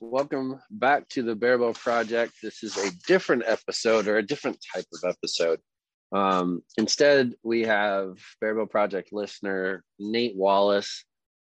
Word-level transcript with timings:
welcome 0.00 0.58
back 0.70 1.06
to 1.10 1.22
the 1.22 1.36
Barebow 1.36 1.74
Project. 1.74 2.32
This 2.42 2.62
is 2.62 2.76
a 2.78 2.90
different 3.06 3.42
episode 3.46 4.08
or 4.08 4.16
a 4.16 4.26
different 4.26 4.58
type 4.74 4.86
of 4.94 5.10
episode. 5.10 5.60
Um, 6.10 6.62
instead, 6.78 7.34
we 7.42 7.62
have 7.62 8.16
Barebow 8.42 8.70
Project 8.70 9.10
listener 9.12 9.84
Nate 9.98 10.34
Wallace. 10.34 11.04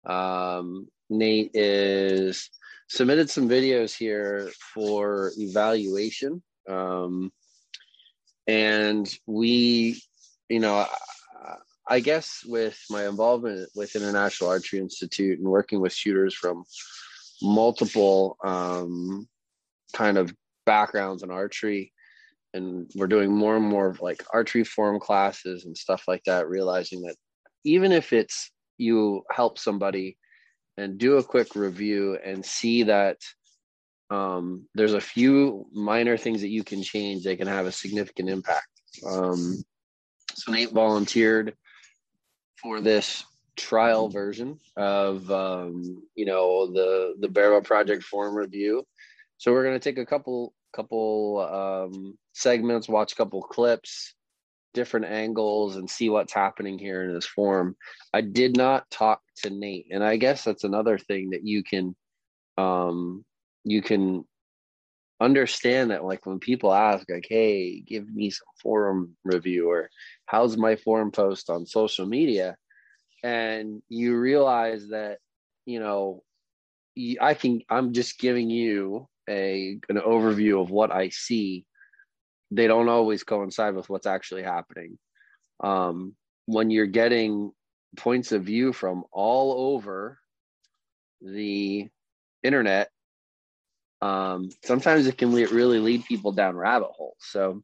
Um, 0.05 0.87
Nate 1.09 1.51
is 1.55 2.51
submitted 2.87 3.31
some 3.31 3.49
videos 3.49 3.97
here 3.97 4.51
for 4.73 5.31
evaluation. 5.37 6.43
Um, 6.69 7.31
and 8.45 9.11
we, 9.25 9.99
you 10.49 10.59
know, 10.59 10.85
I 11.87 11.99
guess 11.99 12.43
with 12.45 12.79
my 12.91 13.07
involvement 13.07 13.69
with 13.75 13.95
International 13.95 14.51
Archery 14.51 14.79
Institute 14.79 15.39
and 15.39 15.47
working 15.47 15.81
with 15.81 15.93
shooters 15.93 16.35
from 16.35 16.63
multiple 17.41 18.37
um, 18.43 19.27
kind 19.93 20.17
of 20.17 20.33
backgrounds 20.65 21.23
in 21.23 21.31
archery, 21.31 21.91
and 22.53 22.89
we're 22.95 23.07
doing 23.07 23.31
more 23.31 23.55
and 23.55 23.65
more 23.65 23.87
of 23.87 24.01
like 24.01 24.23
archery 24.33 24.63
form 24.63 24.99
classes 24.99 25.65
and 25.65 25.77
stuff 25.77 26.03
like 26.07 26.23
that, 26.25 26.47
realizing 26.47 27.01
that 27.01 27.15
even 27.63 27.91
if 27.91 28.13
it's 28.13 28.51
you 28.77 29.23
help 29.31 29.57
somebody 29.57 30.17
and 30.77 30.97
do 30.97 31.17
a 31.17 31.23
quick 31.23 31.55
review 31.55 32.17
and 32.23 32.45
see 32.45 32.83
that 32.83 33.17
um, 34.09 34.67
there's 34.75 34.93
a 34.93 35.01
few 35.01 35.65
minor 35.73 36.17
things 36.17 36.41
that 36.41 36.49
you 36.49 36.63
can 36.63 36.83
change, 36.83 37.23
they 37.23 37.35
can 37.35 37.47
have 37.47 37.65
a 37.65 37.71
significant 37.71 38.29
impact. 38.29 38.67
Um, 39.07 39.63
so 40.33 40.51
Nate 40.51 40.71
volunteered 40.71 41.55
for 42.61 42.81
this 42.81 43.23
trial 43.55 44.09
version 44.09 44.59
of 44.75 45.29
um, 45.31 46.03
you 46.15 46.25
know 46.25 46.71
the 46.71 47.15
the 47.19 47.27
Barebow 47.27 47.63
Project 47.63 48.03
forum 48.03 48.35
review. 48.35 48.83
So 49.37 49.51
we're 49.51 49.63
going 49.63 49.79
to 49.79 49.83
take 49.83 49.97
a 49.97 50.05
couple 50.05 50.53
couple 50.73 51.39
um, 51.39 52.17
segments, 52.33 52.89
watch 52.89 53.13
a 53.13 53.15
couple 53.15 53.41
clips, 53.41 54.13
different 54.73 55.07
angles, 55.07 55.77
and 55.77 55.89
see 55.89 56.09
what's 56.09 56.33
happening 56.33 56.77
here 56.77 57.03
in 57.03 57.13
this 57.13 57.25
forum. 57.25 57.75
I 58.13 58.21
did 58.21 58.57
not 58.57 58.89
talk 58.89 59.21
to 59.43 59.49
Nate, 59.49 59.87
and 59.91 60.03
I 60.03 60.17
guess 60.17 60.43
that's 60.43 60.63
another 60.63 60.97
thing 60.97 61.31
that 61.31 61.45
you 61.45 61.63
can 61.63 61.95
um, 62.57 63.25
you 63.63 63.81
can 63.81 64.25
understand 65.21 65.91
that 65.91 66.03
like 66.03 66.25
when 66.25 66.39
people 66.39 66.73
ask 66.73 67.09
like 67.09 67.25
hey 67.29 67.79
give 67.79 68.13
me 68.13 68.29
some 68.29 68.47
forum 68.61 69.15
review 69.23 69.69
or 69.69 69.89
how's 70.25 70.57
my 70.57 70.75
forum 70.75 71.09
post 71.09 71.49
on 71.49 71.65
social 71.65 72.05
media 72.05 72.57
and 73.23 73.81
you 73.89 74.17
realize 74.17 74.87
that 74.89 75.19
you 75.65 75.79
know 75.79 76.23
i 77.21 77.33
can 77.33 77.61
i'm 77.69 77.93
just 77.93 78.19
giving 78.19 78.49
you 78.49 79.07
a 79.29 79.79
an 79.89 79.97
overview 79.97 80.61
of 80.61 80.69
what 80.69 80.91
i 80.91 81.09
see 81.09 81.65
they 82.51 82.67
don't 82.67 82.89
always 82.89 83.23
coincide 83.23 83.75
with 83.75 83.89
what's 83.89 84.05
actually 84.05 84.43
happening 84.43 84.97
um, 85.63 86.15
when 86.45 86.69
you're 86.69 86.85
getting 86.85 87.51
points 87.97 88.31
of 88.31 88.43
view 88.43 88.73
from 88.73 89.03
all 89.11 89.73
over 89.73 90.19
the 91.21 91.87
internet 92.43 92.89
um, 94.01 94.49
sometimes 94.63 95.07
it 95.07 95.17
can 95.17 95.31
really 95.31 95.79
lead 95.79 96.05
people 96.05 96.31
down 96.31 96.55
rabbit 96.55 96.89
holes. 96.91 97.17
So 97.19 97.63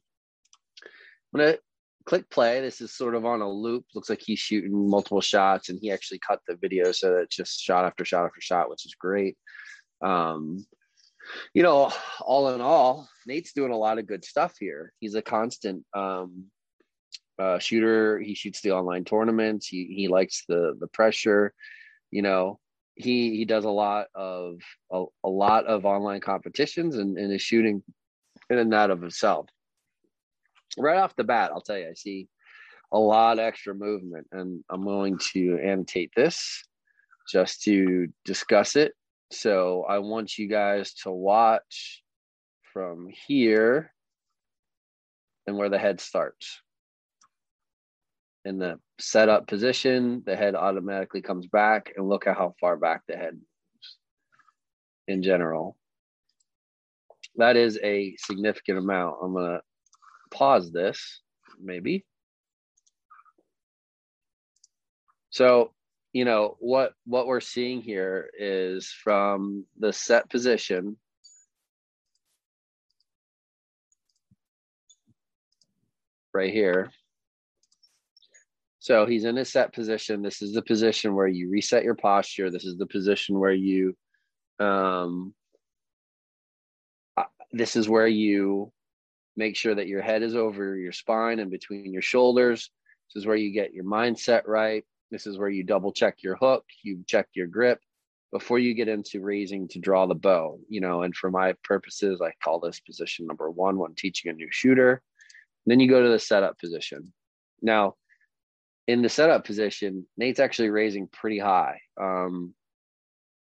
I'm 1.34 1.40
gonna 1.40 1.58
click 2.06 2.30
play. 2.30 2.62
This 2.62 2.82
is 2.82 2.92
sort 2.92 3.16
of 3.16 3.26
on 3.26 3.42
a 3.42 3.50
loop. 3.50 3.86
Looks 3.94 4.10
like 4.10 4.22
he's 4.22 4.40
shooting 4.40 4.90
multiple 4.90 5.22
shots, 5.22 5.70
and 5.70 5.80
he 5.80 5.92
actually 5.92 6.20
cut 6.20 6.40
the 6.48 6.56
video 6.56 6.92
so 6.92 7.12
that 7.12 7.22
it's 7.22 7.36
just 7.36 7.60
shot 7.60 7.86
after 7.86 8.06
shot 8.06 8.26
after 8.26 8.42
shot, 8.42 8.70
which 8.70 8.86
is 8.86 8.96
great. 8.96 9.38
Um, 10.02 10.66
you 11.54 11.64
know, 11.64 11.92
all 12.20 12.50
in 12.54 12.62
all, 12.62 13.08
Nate's 13.26 13.54
doing 13.54 13.72
a 13.72 13.78
lot 13.78 14.00
of 14.00 14.08
good 14.08 14.26
stuff 14.26 14.56
here. 14.60 14.94
He's 15.00 15.16
a 15.16 15.22
constant 15.22 15.86
um, 15.94 16.46
uh, 17.40 17.60
shooter. 17.60 18.20
He 18.20 18.36
shoots 18.36 18.62
the 18.62 18.72
online 18.72 19.06
tournaments. 19.06 19.68
He 19.68 19.94
he 19.96 20.08
likes 20.08 20.44
the 20.48 20.76
the 20.80 20.88
pressure. 20.88 21.54
You 22.10 22.22
know, 22.22 22.60
he 22.96 23.36
he 23.38 23.46
does 23.46 23.66
a 23.66 23.70
lot 23.70 24.08
of 24.16 24.60
a, 24.92 25.06
a 25.24 25.30
lot 25.30 25.66
of 25.66 25.86
online 25.86 26.22
competitions 26.22 26.96
and, 26.98 27.18
and 27.18 27.32
is 27.32 27.42
shooting 27.42 27.84
in 28.50 28.58
and 28.58 28.74
out 28.74 28.92
of 28.92 29.02
himself. 29.02 29.48
Right 30.78 30.98
off 30.98 31.16
the 31.16 31.24
bat, 31.24 31.52
I'll 31.54 31.62
tell 31.62 31.78
you, 31.78 31.90
I 31.90 31.94
see 31.94 32.28
a 32.92 33.00
lot 33.00 33.40
of 33.40 33.46
extra 33.46 33.74
movement, 33.74 34.28
and 34.32 34.64
I'm 34.70 34.84
going 34.84 35.18
to 35.34 35.60
annotate 35.64 36.12
this 36.16 36.64
just 37.30 37.64
to 37.64 38.08
discuss 38.26 38.76
it. 38.76 38.94
So 39.32 39.86
I 39.88 40.00
want 40.00 40.38
you 40.38 40.48
guys 40.48 40.94
to 41.04 41.12
watch 41.12 42.04
from 42.74 43.08
here 43.28 43.94
and 45.48 45.58
where 45.58 45.70
the 45.70 45.80
head 45.80 46.02
starts 46.02 46.62
in 48.46 48.58
the 48.58 48.80
setup 49.00 49.48
position, 49.48 50.24
the 50.26 50.36
head 50.36 50.56
automatically 50.56 51.22
comes 51.22 51.48
back 51.48 51.94
and 51.96 52.10
look 52.10 52.28
at 52.28 52.38
how 52.38 52.56
far 52.60 52.76
back 52.78 53.04
the 53.08 53.16
head 53.16 53.34
moves 53.34 53.98
in 55.08 55.22
general. 55.22 55.78
That 57.36 57.56
is 57.56 57.80
a 57.84 58.16
significant 58.18 58.80
amount. 58.80 59.18
I'm 59.22 59.34
going 59.34 59.52
to 59.52 59.62
pause 60.32 60.72
this, 60.72 61.22
maybe. 61.62 62.06
So, 65.30 65.72
you 66.14 66.26
know, 66.26 66.58
what 66.60 66.94
what 67.06 67.28
we're 67.28 67.42
seeing 67.42 67.82
here 67.82 68.30
is 68.38 68.92
from 68.92 69.66
the 69.80 69.94
set 69.94 70.30
position 70.30 70.98
right 76.34 76.52
here 76.52 76.92
so 78.82 79.06
he's 79.06 79.26
in 79.26 79.38
a 79.38 79.46
set 79.46 79.74
position. 79.74 80.24
This 80.24 80.42
is 80.42 80.54
the 80.54 80.62
position 80.64 81.14
where 81.14 81.28
you 81.28 81.52
reset 81.52 81.84
your 81.84 81.94
posture. 81.94 82.50
This 82.50 82.66
is 82.66 82.78
the 82.78 82.88
position 82.88 83.38
where 83.38 83.54
you, 83.54 83.96
um, 84.60 85.36
uh, 87.16 87.26
this 87.52 87.76
is 87.76 87.88
where 87.88 88.08
you 88.08 88.72
make 89.36 89.56
sure 89.56 89.76
that 89.76 89.88
your 89.88 90.02
head 90.02 90.24
is 90.24 90.36
over 90.36 90.76
your 90.76 90.92
spine 90.92 91.40
and 91.40 91.52
between 91.52 91.94
your 91.94 92.02
shoulders. 92.02 92.70
This 93.14 93.22
is 93.22 93.28
where 93.28 93.36
you 93.36 93.52
get 93.52 93.74
your 93.74 93.86
mindset 93.86 94.48
right. 94.48 94.84
This 95.10 95.28
is 95.28 95.38
where 95.38 95.50
you 95.50 95.64
double 95.64 95.92
check 95.92 96.18
your 96.24 96.38
hook, 96.38 96.64
you 96.84 97.04
check 97.06 97.28
your 97.34 97.48
grip 97.48 97.80
before 98.32 98.60
you 98.60 98.74
get 98.74 98.88
into 98.88 99.20
raising 99.20 99.68
to 99.68 99.80
draw 99.80 100.06
the 100.06 100.16
bow. 100.16 100.58
You 100.70 100.82
know, 100.82 101.04
and 101.04 101.14
for 101.14 101.30
my 101.30 101.54
purposes, 101.64 102.22
I 102.22 102.32
call 102.44 102.60
this 102.60 102.80
position 102.80 103.28
number 103.28 103.52
one 103.52 103.78
when 103.78 103.94
teaching 103.96 104.32
a 104.32 104.34
new 104.34 104.48
shooter. 104.50 105.02
then 105.66 105.80
you 105.80 105.90
go 105.90 106.02
to 106.02 106.10
the 106.10 106.20
setup 106.20 106.58
position. 106.58 107.14
Now, 107.62 107.96
in 108.88 109.02
the 109.02 109.10
setup 109.10 109.46
position, 109.46 110.08
Nate's 110.18 110.40
actually 110.40 110.70
raising 110.70 111.08
pretty 111.08 111.38
high. 111.38 111.82
Um, 112.02 112.56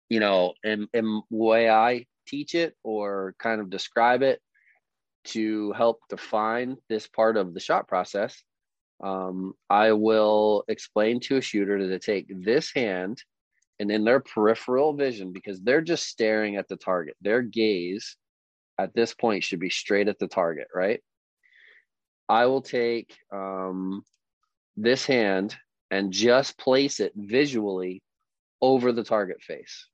you 0.10 0.20
know, 0.20 0.54
and, 0.64 0.88
and 0.94 1.24
way 1.32 1.70
I 1.70 2.06
teach 2.28 2.54
it 2.54 2.76
or 2.84 3.36
kind 3.40 3.60
of 3.62 3.70
describe 3.70 4.22
it 4.22 4.40
to 5.26 5.72
help 5.74 6.00
define 6.10 6.78
this 6.90 7.08
part 7.08 7.38
of 7.38 7.54
the 7.54 7.60
shot 7.60 7.88
process, 7.88 8.42
um, 9.04 9.54
I 9.70 9.92
will 9.94 10.64
explain 10.68 11.20
to 11.22 11.38
a 11.38 11.42
shooter 11.42 11.78
to 11.78 12.00
take 12.00 12.28
this 12.30 12.72
hand 12.74 13.22
and 13.80 13.92
in 13.92 14.04
their 14.04 14.20
peripheral 14.20 14.94
vision, 14.94 15.34
because 15.34 15.60
they're 15.60 15.82
just 15.82 16.08
staring 16.08 16.58
at 16.58 16.68
the 16.68 16.76
target, 16.76 17.16
their 17.22 17.42
gaze 17.42 18.16
at 18.78 18.94
this 18.94 19.14
point 19.14 19.44
should 19.44 19.60
be 19.60 19.70
straight 19.70 20.08
at 20.08 20.20
the 20.20 20.28
target, 20.28 20.68
right? 20.74 21.02
I 22.30 22.46
will 22.46 22.62
take 22.62 23.18
um, 23.32 24.04
this 24.78 25.06
hand 25.06 25.56
and 25.92 26.14
just 26.14 26.58
place 26.58 27.00
it 27.00 27.14
visually 27.16 28.02
over 28.62 28.92
the 28.92 29.04
target 29.04 29.42
face. 29.42 29.88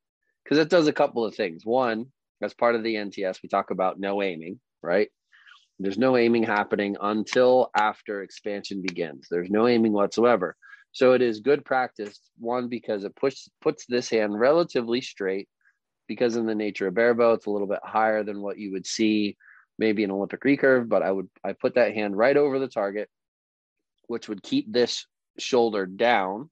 Because 0.44 0.58
it 0.58 0.70
does 0.70 0.88
a 0.88 0.94
couple 0.94 1.26
of 1.26 1.36
things. 1.36 1.66
One, 1.66 2.08
as 2.42 2.54
part 2.54 2.76
of 2.76 2.84
the 2.84 2.96
NTS, 2.96 3.42
we 3.44 3.50
talk 3.50 3.72
about 3.72 4.00
no 4.00 4.22
aiming, 4.22 4.60
right? 4.82 5.10
There's 5.80 5.98
no 5.98 6.18
aiming 6.18 6.44
happening 6.44 6.98
until 7.02 7.70
after 7.76 8.22
expansion 8.22 8.82
begins. 8.82 9.28
There's 9.32 9.50
no 9.50 9.68
aiming 9.68 9.94
whatsoever. 9.94 10.56
So 10.92 11.14
it 11.14 11.22
is 11.22 11.40
good 11.40 11.64
practice, 11.64 12.20
one, 12.38 12.68
because 12.68 13.04
it 13.04 13.16
push, 13.16 13.48
puts 13.62 13.86
this 13.86 14.10
hand 14.10 14.38
relatively 14.40 15.02
straight, 15.02 15.48
because 16.08 16.36
in 16.36 16.46
the 16.46 16.56
nature 16.56 16.88
of 16.88 16.96
barebow, 16.96 17.34
it's 17.34 17.46
a 17.46 17.52
little 17.52 17.68
bit 17.68 17.80
higher 17.84 18.24
than 18.24 18.42
what 18.42 18.58
you 18.58 18.72
would 18.74 18.86
see 18.86 19.38
maybe 19.78 20.04
an 20.04 20.12
Olympic 20.12 20.42
recurve, 20.42 20.90
but 20.90 21.02
I 21.02 21.12
would 21.12 21.30
I 21.44 21.54
put 21.54 21.76
that 21.76 21.94
hand 21.94 22.18
right 22.18 22.36
over 22.36 22.60
the 22.60 22.68
target 22.68 23.10
which 24.10 24.28
would 24.28 24.42
keep 24.42 24.72
this 24.72 25.06
shoulder 25.38 25.86
down 25.86 26.50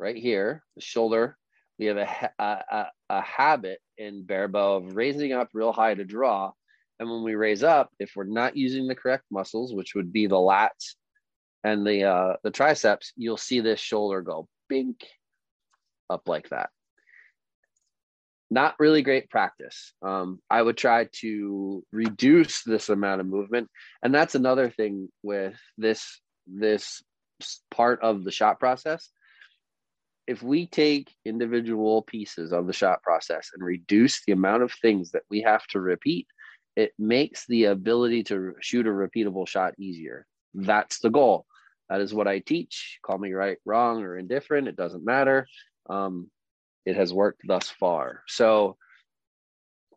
right 0.00 0.16
here, 0.16 0.64
the 0.74 0.80
shoulder. 0.80 1.36
We 1.78 1.86
have 1.86 1.98
a, 1.98 2.30
a, 2.38 2.86
a 3.10 3.20
habit 3.20 3.78
in 3.98 4.24
barebow 4.24 4.76
of 4.76 4.96
raising 4.96 5.32
up 5.32 5.50
real 5.52 5.72
high 5.72 5.94
to 5.94 6.04
draw. 6.04 6.52
And 7.02 7.10
when 7.10 7.24
we 7.24 7.34
raise 7.34 7.64
up, 7.64 7.90
if 7.98 8.12
we're 8.14 8.22
not 8.22 8.56
using 8.56 8.86
the 8.86 8.94
correct 8.94 9.24
muscles, 9.28 9.74
which 9.74 9.96
would 9.96 10.12
be 10.12 10.28
the 10.28 10.36
lats 10.36 10.94
and 11.64 11.84
the 11.84 12.04
uh, 12.04 12.36
the 12.44 12.52
triceps, 12.52 13.12
you'll 13.16 13.36
see 13.36 13.58
this 13.58 13.80
shoulder 13.80 14.20
go 14.22 14.46
bink 14.68 15.04
up 16.08 16.28
like 16.28 16.48
that. 16.50 16.70
not 18.52 18.76
really 18.78 19.02
great 19.02 19.30
practice. 19.30 19.94
Um, 20.02 20.38
I 20.50 20.62
would 20.62 20.76
try 20.76 21.08
to 21.22 21.82
reduce 21.90 22.62
this 22.62 22.88
amount 22.88 23.20
of 23.20 23.26
movement, 23.26 23.68
and 24.02 24.14
that's 24.14 24.36
another 24.36 24.70
thing 24.70 25.08
with 25.24 25.58
this 25.78 26.20
this 26.46 27.02
part 27.70 28.00
of 28.02 28.24
the 28.24 28.30
shot 28.30 28.60
process. 28.60 29.08
If 30.28 30.42
we 30.42 30.66
take 30.66 31.10
individual 31.24 32.02
pieces 32.02 32.52
of 32.52 32.66
the 32.66 32.72
shot 32.72 33.02
process 33.02 33.50
and 33.54 33.64
reduce 33.64 34.22
the 34.24 34.32
amount 34.32 34.62
of 34.62 34.72
things 34.72 35.10
that 35.12 35.22
we 35.30 35.40
have 35.40 35.66
to 35.68 35.80
repeat, 35.80 36.28
it 36.76 36.92
makes 36.98 37.46
the 37.46 37.64
ability 37.64 38.24
to 38.24 38.54
shoot 38.60 38.86
a 38.86 38.90
repeatable 38.90 39.46
shot 39.46 39.74
easier. 39.78 40.26
That's 40.54 41.00
the 41.00 41.10
goal. 41.10 41.46
That 41.88 42.00
is 42.00 42.14
what 42.14 42.28
I 42.28 42.38
teach. 42.38 42.98
Call 43.02 43.18
me 43.18 43.32
right, 43.32 43.58
wrong, 43.64 44.02
or 44.02 44.16
indifferent. 44.16 44.68
It 44.68 44.76
doesn't 44.76 45.04
matter. 45.04 45.46
Um, 45.88 46.30
it 46.86 46.96
has 46.96 47.12
worked 47.12 47.42
thus 47.46 47.68
far. 47.68 48.22
So 48.26 48.76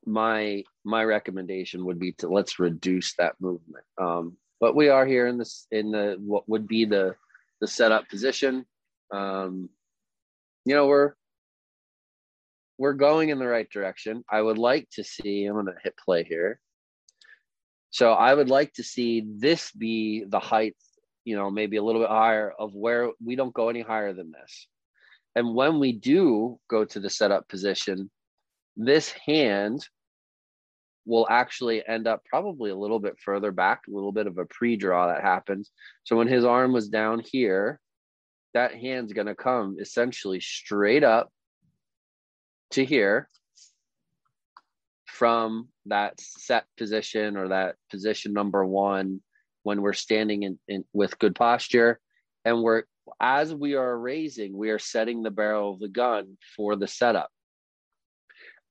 my 0.05 0.63
my 0.83 1.03
recommendation 1.03 1.85
would 1.85 1.99
be 1.99 2.11
to 2.13 2.27
let's 2.27 2.59
reduce 2.59 3.15
that 3.15 3.35
movement. 3.39 3.85
Um, 3.99 4.37
but 4.59 4.75
we 4.75 4.89
are 4.89 5.05
here 5.05 5.27
in 5.27 5.37
this 5.37 5.67
in 5.71 5.91
the 5.91 6.17
what 6.19 6.47
would 6.47 6.67
be 6.67 6.85
the 6.85 7.15
the 7.61 7.67
setup 7.67 8.09
position. 8.09 8.65
Um, 9.11 9.69
you 10.65 10.75
know, 10.75 10.87
we're 10.87 11.13
we're 12.77 12.93
going 12.93 13.29
in 13.29 13.39
the 13.39 13.47
right 13.47 13.69
direction. 13.69 14.23
I 14.29 14.41
would 14.41 14.57
like 14.57 14.89
to 14.93 15.03
see. 15.03 15.45
I'm 15.45 15.53
going 15.53 15.67
to 15.67 15.73
hit 15.83 15.95
play 15.97 16.23
here. 16.23 16.59
So 17.95 18.11
I 18.11 18.33
would 18.33 18.49
like 18.49 18.73
to 18.73 18.83
see 18.83 19.23
this 19.25 19.71
be 19.71 20.25
the 20.27 20.41
height, 20.41 20.75
you 21.23 21.37
know, 21.37 21.49
maybe 21.49 21.77
a 21.77 21.81
little 21.81 22.01
bit 22.01 22.09
higher 22.09 22.51
of 22.51 22.75
where 22.75 23.11
we 23.23 23.37
don't 23.37 23.53
go 23.53 23.69
any 23.69 23.79
higher 23.79 24.11
than 24.11 24.33
this. 24.33 24.67
And 25.33 25.55
when 25.55 25.79
we 25.79 25.93
do 25.93 26.59
go 26.69 26.83
to 26.83 26.99
the 26.99 27.09
setup 27.09 27.47
position, 27.47 28.11
this 28.75 29.13
hand 29.25 29.87
will 31.05 31.25
actually 31.29 31.87
end 31.87 32.05
up 32.05 32.25
probably 32.25 32.69
a 32.69 32.75
little 32.75 32.99
bit 32.99 33.17
further 33.17 33.53
back, 33.53 33.83
a 33.87 33.95
little 33.95 34.11
bit 34.11 34.27
of 34.27 34.37
a 34.39 34.45
pre-draw 34.45 35.07
that 35.07 35.21
happens. 35.21 35.71
So 36.03 36.17
when 36.17 36.27
his 36.27 36.43
arm 36.43 36.73
was 36.73 36.89
down 36.89 37.21
here, 37.23 37.79
that 38.53 38.75
hand's 38.75 39.13
going 39.13 39.27
to 39.27 39.35
come 39.35 39.77
essentially 39.79 40.41
straight 40.41 41.05
up 41.05 41.31
to 42.71 42.83
here 42.83 43.29
from 45.17 45.69
that 45.85 46.19
set 46.19 46.65
position 46.77 47.37
or 47.37 47.49
that 47.49 47.75
position 47.89 48.33
number 48.33 48.65
one 48.65 49.21
when 49.63 49.81
we're 49.81 49.93
standing 49.93 50.43
in, 50.43 50.59
in 50.67 50.83
with 50.93 51.17
good 51.19 51.35
posture 51.35 51.99
and 52.43 52.61
we're 52.61 52.83
as 53.19 53.53
we 53.53 53.75
are 53.75 53.97
raising, 53.97 54.57
we 54.57 54.71
are 54.71 54.79
setting 54.79 55.21
the 55.21 55.31
barrel 55.31 55.73
of 55.73 55.79
the 55.79 55.87
gun 55.87 56.37
for 56.55 56.75
the 56.75 56.87
setup. 56.87 57.29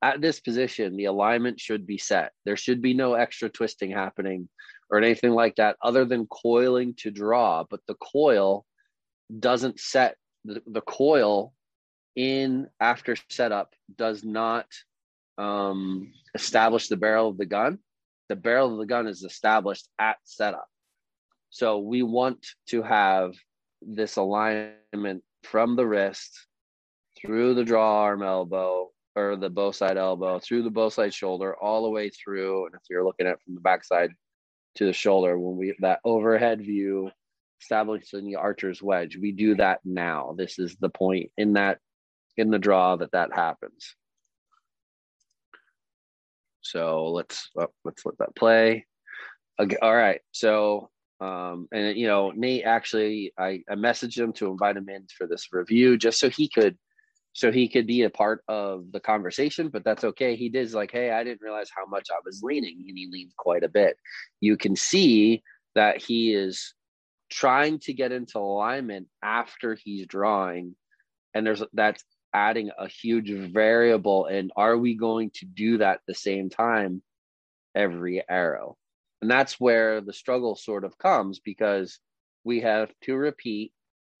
At 0.01 0.21
this 0.21 0.39
position, 0.39 0.97
the 0.97 1.05
alignment 1.05 1.59
should 1.59 1.87
be 1.87 1.97
set. 1.97 2.31
There 2.43 2.57
should 2.57 2.81
be 2.81 2.93
no 2.93 3.13
extra 3.13 3.49
twisting 3.49 3.91
happening 3.91 4.49
or 4.89 4.97
anything 4.97 5.31
like 5.31 5.55
that 5.55 5.77
other 5.81 6.05
than 6.05 6.27
coiling 6.27 6.93
to 6.97 7.11
draw. 7.11 7.63
But 7.69 7.79
the 7.87 7.95
coil 7.95 8.65
doesn't 9.39 9.79
set 9.79 10.15
the, 10.43 10.61
the 10.67 10.81
coil 10.81 11.53
in 12.15 12.67
after 12.79 13.15
setup 13.29 13.73
does 13.97 14.23
not 14.23 14.67
um, 15.37 16.13
establish 16.33 16.87
the 16.87 16.97
barrel 16.97 17.29
of 17.29 17.37
the 17.37 17.45
gun. 17.45 17.79
The 18.29 18.35
barrel 18.35 18.73
of 18.73 18.79
the 18.79 18.85
gun 18.85 19.07
is 19.07 19.23
established 19.23 19.87
at 19.99 20.17
setup. 20.23 20.67
So 21.49 21.79
we 21.79 22.03
want 22.03 22.45
to 22.69 22.81
have 22.81 23.33
this 23.81 24.17
alignment 24.17 25.23
from 25.43 25.75
the 25.75 25.85
wrist 25.85 26.47
through 27.19 27.53
the 27.53 27.63
draw 27.63 28.01
arm 28.01 28.23
elbow 28.23 28.91
or 29.15 29.35
the 29.35 29.49
bow 29.49 29.71
side 29.71 29.97
elbow 29.97 30.39
through 30.39 30.63
the 30.63 30.69
bow 30.69 30.89
side 30.89 31.13
shoulder 31.13 31.55
all 31.55 31.83
the 31.83 31.89
way 31.89 32.09
through 32.09 32.65
and 32.65 32.75
if 32.75 32.81
you're 32.89 33.05
looking 33.05 33.27
at 33.27 33.41
from 33.41 33.55
the 33.55 33.61
backside 33.61 34.11
to 34.75 34.85
the 34.85 34.93
shoulder 34.93 35.39
when 35.39 35.55
we 35.55 35.73
that 35.79 35.99
overhead 36.03 36.59
view 36.59 37.09
establishing 37.61 38.25
the 38.25 38.35
archer's 38.35 38.81
wedge 38.81 39.17
we 39.17 39.31
do 39.31 39.55
that 39.55 39.79
now 39.85 40.35
this 40.37 40.59
is 40.59 40.75
the 40.77 40.89
point 40.89 41.31
in 41.37 41.53
that 41.53 41.79
in 42.37 42.49
the 42.49 42.59
draw 42.59 42.95
that 42.95 43.11
that 43.11 43.33
happens 43.33 43.95
so 46.65 47.07
let's 47.07 47.49
oh, 47.57 47.67
let's 47.83 48.05
let 48.05 48.17
that 48.17 48.35
play 48.35 48.85
okay, 49.59 49.77
all 49.81 49.95
right 49.95 50.21
so 50.31 50.89
um, 51.21 51.67
and 51.71 51.97
you 51.97 52.07
know, 52.07 52.31
Nate 52.31 52.65
actually, 52.65 53.33
I, 53.37 53.63
I 53.69 53.75
messaged 53.75 54.17
him 54.17 54.33
to 54.33 54.51
invite 54.51 54.77
him 54.77 54.89
in 54.89 55.07
for 55.17 55.27
this 55.27 55.47
review 55.51 55.97
just 55.97 56.19
so 56.19 56.29
he 56.29 56.49
could, 56.49 56.77
so 57.33 57.51
he 57.51 57.69
could 57.69 57.87
be 57.87 58.03
a 58.03 58.09
part 58.09 58.43
of 58.47 58.91
the 58.91 58.99
conversation. 58.99 59.69
But 59.69 59.85
that's 59.85 60.03
okay. 60.03 60.35
He 60.35 60.49
did 60.49 60.73
like, 60.73 60.91
hey, 60.91 61.11
I 61.11 61.23
didn't 61.23 61.41
realize 61.41 61.69
how 61.75 61.85
much 61.85 62.07
I 62.11 62.19
was 62.25 62.41
leaning, 62.43 62.83
and 62.87 62.97
he 62.97 63.07
leaned 63.09 63.35
quite 63.37 63.63
a 63.63 63.69
bit. 63.69 63.97
You 64.41 64.57
can 64.57 64.75
see 64.75 65.41
that 65.73 66.01
he 66.01 66.33
is 66.33 66.73
trying 67.29 67.79
to 67.79 67.93
get 67.93 68.11
into 68.11 68.37
alignment 68.37 69.07
after 69.23 69.75
he's 69.81 70.05
drawing, 70.07 70.75
and 71.33 71.47
there's 71.47 71.63
that's 71.73 72.03
adding 72.35 72.69
a 72.77 72.89
huge 72.89 73.31
variable. 73.31 74.25
And 74.25 74.51
are 74.57 74.77
we 74.77 74.95
going 74.95 75.31
to 75.35 75.45
do 75.45 75.77
that 75.77 75.95
at 75.95 76.01
the 76.05 76.13
same 76.13 76.49
time 76.49 77.01
every 77.73 78.21
arrow? 78.27 78.75
And 79.21 79.31
that's 79.31 79.57
where 79.57 80.01
the 80.01 80.11
struggle 80.11 80.57
sort 80.57 80.83
of 80.83 80.97
comes 80.97 81.39
because 81.39 81.97
we 82.43 82.59
have 82.59 82.91
to 83.03 83.15
repeat 83.15 83.71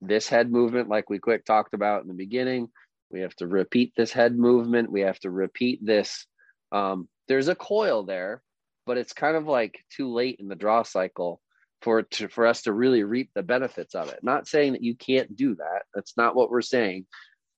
this 0.01 0.29
head 0.29 0.49
movement, 0.49 0.87
like 0.87 1.09
we 1.09 1.19
quick 1.19 1.43
talked 1.43 1.73
about 1.73 2.03
in 2.03 2.07
the 2.07 2.13
beginning. 2.13 2.69
We 3.11 3.19
have 3.19 3.35
to 3.35 3.47
repeat 3.47 3.93
this 3.95 4.13
head 4.13 4.37
movement. 4.37 4.91
We 4.91 5.01
have 5.01 5.19
to 5.19 5.29
repeat 5.29 5.85
this. 5.85 6.25
Um, 6.71 7.09
there's 7.27 7.49
a 7.49 7.55
coil 7.55 8.03
there, 8.03 8.41
but 8.85 8.97
it's 8.97 9.13
kind 9.13 9.35
of 9.35 9.45
like 9.45 9.77
too 9.95 10.11
late 10.13 10.37
in 10.39 10.47
the 10.47 10.55
draw 10.55 10.83
cycle 10.83 11.41
for 11.81 12.03
to, 12.03 12.29
for 12.29 12.47
us 12.47 12.63
to 12.63 12.73
really 12.73 13.03
reap 13.03 13.29
the 13.35 13.43
benefits 13.43 13.93
of 13.93 14.09
it. 14.09 14.19
Not 14.23 14.47
saying 14.47 14.73
that 14.73 14.83
you 14.83 14.95
can't 14.95 15.35
do 15.35 15.55
that. 15.55 15.83
That's 15.93 16.15
not 16.17 16.35
what 16.35 16.49
we're 16.49 16.61
saying. 16.61 17.05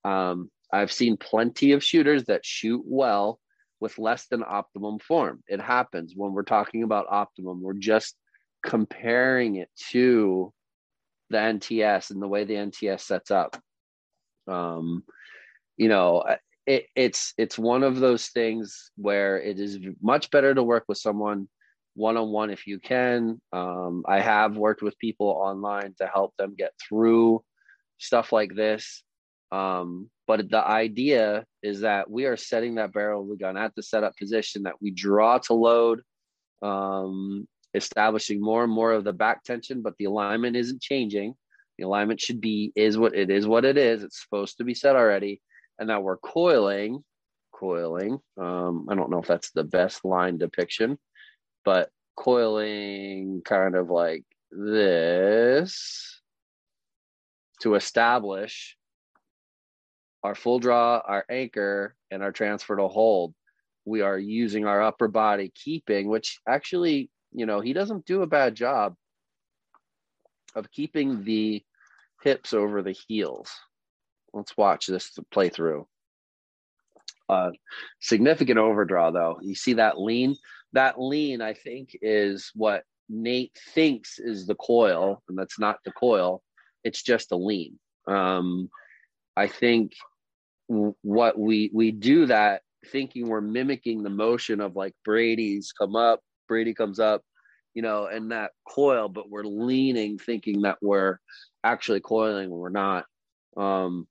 Um, 0.04 0.50
I've 0.72 0.92
seen 0.92 1.18
plenty 1.18 1.72
of 1.72 1.84
shooters 1.84 2.26
that 2.26 2.46
shoot 2.46 2.84
well 2.86 3.40
with 3.80 3.98
less 3.98 4.28
than 4.28 4.44
optimum 4.44 5.00
form. 5.00 5.44
It 5.48 5.62
happens 5.62 6.14
when 6.16 6.34
we're 6.34 6.44
talking 6.44 6.84
about 6.84 7.06
optimum. 7.10 7.62
We're 7.62 7.74
just 7.74 8.16
comparing 8.66 9.58
it 9.58 9.70
to 9.92 10.52
the 11.30 11.38
NTS 11.38 12.12
and 12.12 12.22
the 12.22 12.28
way 12.28 12.44
the 12.44 12.56
NTS 12.56 13.02
sets 13.02 13.32
up. 13.32 13.62
Um, 14.48 15.04
you 15.78 15.90
know, 15.90 16.24
it, 16.66 16.86
it's 16.96 17.34
it's 17.38 17.58
one 17.58 17.84
of 17.84 18.00
those 18.00 18.28
things 18.28 18.92
where 18.96 19.40
it 19.40 19.60
is 19.60 19.80
much 20.02 20.32
better 20.32 20.54
to 20.54 20.64
work 20.64 20.86
with 20.88 20.98
someone 20.98 21.48
one 21.96 22.16
on 22.16 22.30
one 22.30 22.50
if 22.50 22.68
you 22.68 22.80
can. 22.80 23.42
Um, 23.52 24.04
I 24.08 24.20
have 24.20 24.56
worked 24.56 24.82
with 24.82 24.98
people 25.00 25.28
online 25.28 25.96
to 25.98 26.08
help 26.08 26.36
them 26.38 26.56
get 26.56 26.72
through 26.88 27.44
stuff 27.98 28.32
like 28.32 28.54
this. 28.56 29.04
Um, 29.52 30.10
but 30.28 30.50
the 30.50 30.66
idea 30.66 31.46
is 31.64 31.82
that 31.82 32.10
we 32.10 32.26
are 32.26 32.36
setting 32.36 32.76
that 32.76 32.92
barrel 32.92 33.24
of 33.24 33.30
the 33.30 33.38
gun 33.38 33.58
at 33.58 33.74
the 33.76 33.84
setup 33.84 34.16
position 34.18 34.64
that 34.64 34.82
we 34.82 34.92
draw 34.92 35.38
to 35.40 35.54
load, 35.54 36.02
um, 36.62 37.48
establishing 37.74 38.42
more 38.42 38.64
and 38.64 38.74
more 38.74 38.92
of 38.92 39.04
the 39.04 39.14
back 39.14 39.44
tension, 39.44 39.82
but 39.82 39.94
the 39.98 40.06
alignment 40.06 40.56
isn't 40.56 40.82
changing. 40.82 41.34
The 41.78 41.86
alignment 41.86 42.20
should 42.20 42.42
be 42.42 42.74
is 42.76 42.98
what 42.98 43.16
it 43.16 43.30
is 43.30 43.48
what 43.48 43.64
it 43.64 43.78
is. 43.78 44.04
It's 44.04 44.22
supposed 44.22 44.58
to 44.58 44.64
be 44.64 44.74
set 44.74 44.96
already, 44.96 45.42
and 45.80 45.90
that 45.90 46.04
we're 46.04 46.18
coiling, 46.18 47.04
coiling. 47.54 48.20
Um, 48.38 48.88
I 48.90 48.96
don't 48.96 49.12
know 49.12 49.20
if 49.20 49.28
that's 49.28 49.52
the 49.52 49.64
best 49.64 50.04
line 50.04 50.38
depiction, 50.38 50.98
but 51.64 51.90
coiling 52.18 53.44
kind 53.46 53.76
of 53.76 53.90
like 53.90 54.26
this 54.52 56.20
to 57.62 57.76
establish 57.76 58.76
our 60.24 60.36
full 60.36 60.60
draw, 60.60 61.02
our 61.06 61.26
anchor, 61.30 61.96
and 62.12 62.24
our 62.24 62.32
transfer 62.32 62.76
to 62.76 62.88
hold, 62.88 63.34
we 63.86 64.02
are 64.02 64.18
using 64.18 64.66
our 64.66 64.82
upper 64.82 65.08
body 65.08 65.52
keeping, 65.56 66.08
which 66.10 66.40
actually, 66.48 67.10
you 67.32 67.46
know, 67.46 67.62
he 67.62 67.74
doesn't 67.74 68.06
do 68.06 68.22
a 68.22 68.28
bad 68.28 68.56
job 68.56 68.96
of 70.56 70.72
keeping 70.72 71.24
the 71.24 71.64
hips 72.24 72.54
over 72.54 72.82
the 72.82 72.96
heels. 73.08 73.50
Let's 74.34 74.58
watch 74.58 74.88
this 74.88 75.18
play 75.32 75.50
through. 75.50 75.88
Uh, 77.30 77.52
significant 78.00 78.58
overdraw 78.58 79.12
though. 79.12 79.40
You 79.42 79.56
see 79.56 79.74
that 79.74 80.00
lean? 80.00 80.36
That 80.74 81.00
lean, 81.00 81.42
I 81.42 81.54
think, 81.54 81.98
is 82.02 82.52
what 82.56 82.84
Nate 83.10 83.58
thinks 83.74 84.20
is 84.20 84.46
the 84.46 84.56
coil, 84.56 85.22
and 85.30 85.38
that's 85.38 85.60
not 85.60 85.78
the 85.86 85.92
coil. 85.92 86.42
It's 86.84 87.02
just 87.02 87.32
a 87.32 87.38
lean. 87.38 87.80
Um, 88.08 88.70
I 89.38 89.48
think 89.48 89.94
what 90.68 91.40
we 91.40 91.70
we 91.74 91.92
do 91.92 92.26
that 92.26 92.64
thinking 92.88 93.28
we're 93.28 93.40
mimicking 93.40 94.02
the 94.02 94.10
motion 94.10 94.60
of 94.60 94.76
like 94.76 94.94
Brady's 95.06 95.72
come 95.72 95.96
up, 95.96 96.22
Brady 96.48 96.74
comes 96.74 97.00
up, 97.00 97.22
you 97.76 97.84
know, 97.84 98.08
and 98.08 98.32
that 98.32 98.52
coil, 98.68 99.10
but 99.10 99.30
we're 99.30 99.44
leaning, 99.44 100.18
thinking 100.18 100.64
that 100.64 100.78
we're 100.82 101.20
actually 101.64 102.00
coiling, 102.00 102.50
we're 102.50 102.70
not. 102.70 103.06
Um, 103.56 104.08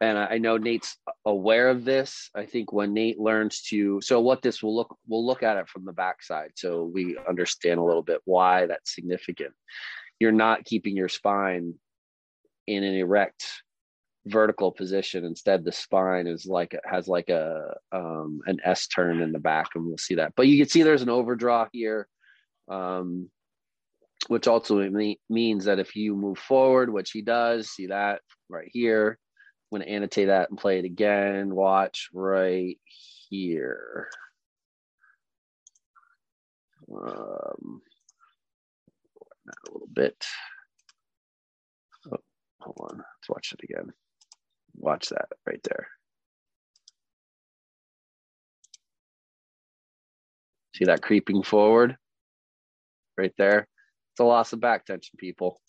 and 0.00 0.18
I 0.18 0.38
know 0.38 0.56
Nate's 0.56 0.96
aware 1.24 1.68
of 1.68 1.84
this. 1.84 2.30
I 2.34 2.46
think 2.46 2.72
when 2.72 2.94
Nate 2.94 3.18
learns 3.18 3.62
to, 3.70 4.00
so 4.02 4.20
what 4.20 4.42
this 4.42 4.62
will 4.62 4.76
look, 4.76 4.96
we'll 5.08 5.26
look 5.26 5.42
at 5.42 5.56
it 5.56 5.68
from 5.68 5.84
the 5.84 5.92
backside, 5.92 6.52
so 6.56 6.84
we 6.84 7.16
understand 7.28 7.80
a 7.80 7.84
little 7.84 8.02
bit 8.02 8.20
why 8.24 8.66
that's 8.66 8.94
significant. 8.94 9.54
You're 10.20 10.32
not 10.32 10.64
keeping 10.64 10.96
your 10.96 11.08
spine 11.08 11.74
in 12.66 12.84
an 12.84 12.94
erect 12.94 13.44
vertical 14.26 14.72
position. 14.72 15.24
Instead, 15.24 15.64
the 15.64 15.72
spine 15.72 16.26
is 16.26 16.46
like 16.46 16.76
has 16.84 17.08
like 17.08 17.28
a 17.28 17.74
um, 17.92 18.40
an 18.46 18.58
S 18.64 18.86
turn 18.86 19.20
in 19.20 19.32
the 19.32 19.38
back, 19.38 19.68
and 19.74 19.86
we'll 19.86 19.98
see 19.98 20.16
that. 20.16 20.32
But 20.36 20.48
you 20.48 20.58
can 20.58 20.68
see 20.68 20.82
there's 20.82 21.02
an 21.02 21.10
overdraw 21.10 21.68
here, 21.72 22.08
um, 22.68 23.30
which 24.28 24.48
ultimately 24.48 25.20
means 25.28 25.66
that 25.66 25.78
if 25.78 25.96
you 25.96 26.16
move 26.16 26.38
forward, 26.38 26.92
which 26.92 27.10
he 27.10 27.22
does, 27.22 27.70
see 27.70 27.88
that 27.88 28.20
right 28.48 28.68
here. 28.72 29.18
I'm 29.72 29.78
going 29.78 29.88
to 29.88 29.94
annotate 29.94 30.28
that 30.28 30.50
and 30.50 30.58
play 30.58 30.78
it 30.78 30.84
again. 30.84 31.54
Watch 31.54 32.08
right 32.12 32.78
here. 33.28 34.08
Um, 36.92 37.82
a 39.48 39.72
little 39.72 39.88
bit. 39.92 40.24
Oh, 42.06 42.18
hold 42.60 42.90
on. 42.90 42.98
Let's 42.98 43.28
watch 43.28 43.52
it 43.52 43.64
again. 43.64 43.92
Watch 44.76 45.08
that 45.10 45.28
right 45.46 45.62
there. 45.62 45.88
See 50.76 50.86
that 50.86 51.02
creeping 51.02 51.42
forward 51.42 51.96
right 53.16 53.32
there? 53.38 53.68
It's 54.12 54.20
a 54.20 54.24
loss 54.24 54.52
of 54.52 54.60
back 54.60 54.86
tension, 54.86 55.16
people. 55.18 55.60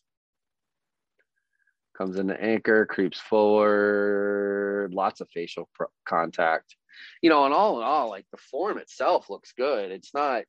Comes 1.98 2.18
into 2.18 2.40
anchor, 2.42 2.86
creeps 2.86 3.20
forward, 3.20 4.94
lots 4.94 5.22
of 5.22 5.30
facial 5.34 5.70
contact. 6.08 6.76
You 7.22 7.30
know, 7.30 7.46
and 7.46 7.54
all 7.54 7.78
in 7.78 7.86
all, 7.86 8.10
like 8.10 8.26
the 8.32 8.38
form 8.38 8.78
itself 8.78 9.30
looks 9.30 9.54
good. 9.58 9.92
It's 9.92 10.14
not, 10.14 10.44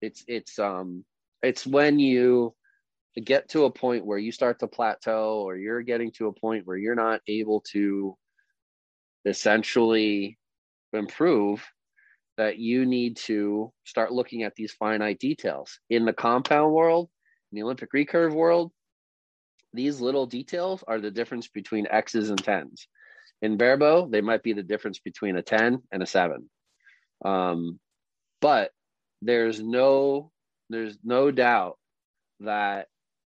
it's, 0.00 0.24
it's, 0.28 0.58
um, 0.58 1.04
it's 1.42 1.66
when 1.66 1.98
you 1.98 2.54
get 3.20 3.48
to 3.50 3.64
a 3.64 3.70
point 3.70 4.04
where 4.04 4.18
you 4.18 4.30
start 4.30 4.58
to 4.60 4.68
plateau 4.68 5.42
or 5.46 5.56
you're 5.56 5.82
getting 5.82 6.10
to 6.12 6.26
a 6.26 6.32
point 6.32 6.66
where 6.66 6.76
you're 6.76 6.94
not 6.94 7.20
able 7.26 7.62
to 7.72 8.16
essentially 9.24 10.38
improve 10.92 11.64
that 12.36 12.58
you 12.58 12.84
need 12.84 13.16
to 13.16 13.72
start 13.84 14.12
looking 14.12 14.42
at 14.42 14.54
these 14.54 14.72
finite 14.72 15.18
details. 15.18 15.78
In 15.88 16.04
the 16.04 16.12
compound 16.12 16.72
world 16.72 17.08
in 17.52 17.56
the 17.56 17.62
olympic 17.62 17.92
recurve 17.92 18.32
world 18.32 18.72
these 19.72 20.00
little 20.00 20.26
details 20.26 20.82
are 20.86 21.00
the 21.00 21.10
difference 21.10 21.48
between 21.48 21.86
x's 21.86 22.30
and 22.30 22.42
tens. 22.42 22.88
In 23.42 23.56
barebow 23.56 24.08
they 24.08 24.20
might 24.20 24.42
be 24.42 24.52
the 24.52 24.62
difference 24.62 24.98
between 24.98 25.36
a 25.36 25.42
10 25.42 25.82
and 25.92 26.02
a 26.02 26.06
7 26.06 26.48
um, 27.24 27.78
but 28.40 28.70
there's 29.22 29.60
no 29.60 30.30
there's 30.68 30.98
no 31.02 31.30
doubt 31.30 31.78
that 32.40 32.88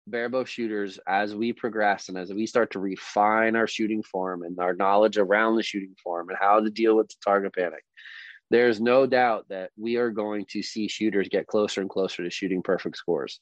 barebow 0.10 0.44
shooters 0.44 1.00
as 1.08 1.36
we 1.36 1.54
progress 1.54 2.10
and 2.10 2.18
as 2.18 2.34
we 2.34 2.46
start 2.46 2.72
to 2.72 2.80
refine 2.80 3.56
our 3.56 3.68
shooting 3.68 4.04
form 4.04 4.44
and 4.44 4.60
our 4.60 4.74
knowledge 4.74 5.18
around 5.18 5.56
the 5.56 5.64
shooting 5.64 5.96
form 6.04 6.30
and 6.30 6.38
how 6.40 6.60
to 6.60 6.70
deal 6.70 6.96
with 6.96 7.08
the 7.08 7.16
target 7.24 7.54
panic 7.54 7.84
there's 8.50 8.82
no 8.82 9.06
doubt 9.06 9.46
that 9.50 9.72
we 9.78 9.98
are 9.98 10.10
going 10.10 10.46
to 10.50 10.64
see 10.64 10.88
shooters 10.88 11.30
get 11.30 11.48
closer 11.48 11.82
and 11.82 11.90
closer 11.90 12.24
to 12.24 12.30
shooting 12.30 12.64
perfect 12.64 12.98
scores. 12.98 13.40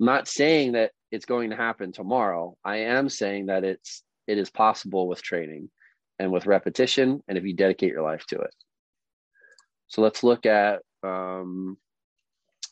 I'm 0.00 0.06
not 0.06 0.28
saying 0.28 0.72
that 0.72 0.92
it's 1.10 1.26
going 1.26 1.50
to 1.50 1.56
happen 1.56 1.92
tomorrow. 1.92 2.56
I 2.64 2.78
am 2.78 3.08
saying 3.08 3.46
that 3.46 3.64
it's 3.64 4.02
it 4.26 4.38
is 4.38 4.50
possible 4.50 5.08
with 5.08 5.22
training 5.22 5.70
and 6.18 6.32
with 6.32 6.46
repetition 6.46 7.22
and 7.28 7.38
if 7.38 7.44
you 7.44 7.54
dedicate 7.54 7.92
your 7.92 8.02
life 8.02 8.26
to 8.26 8.40
it. 8.40 8.54
So 9.86 10.02
let's 10.02 10.22
look 10.22 10.44
at 10.44 10.82
um, 11.02 11.78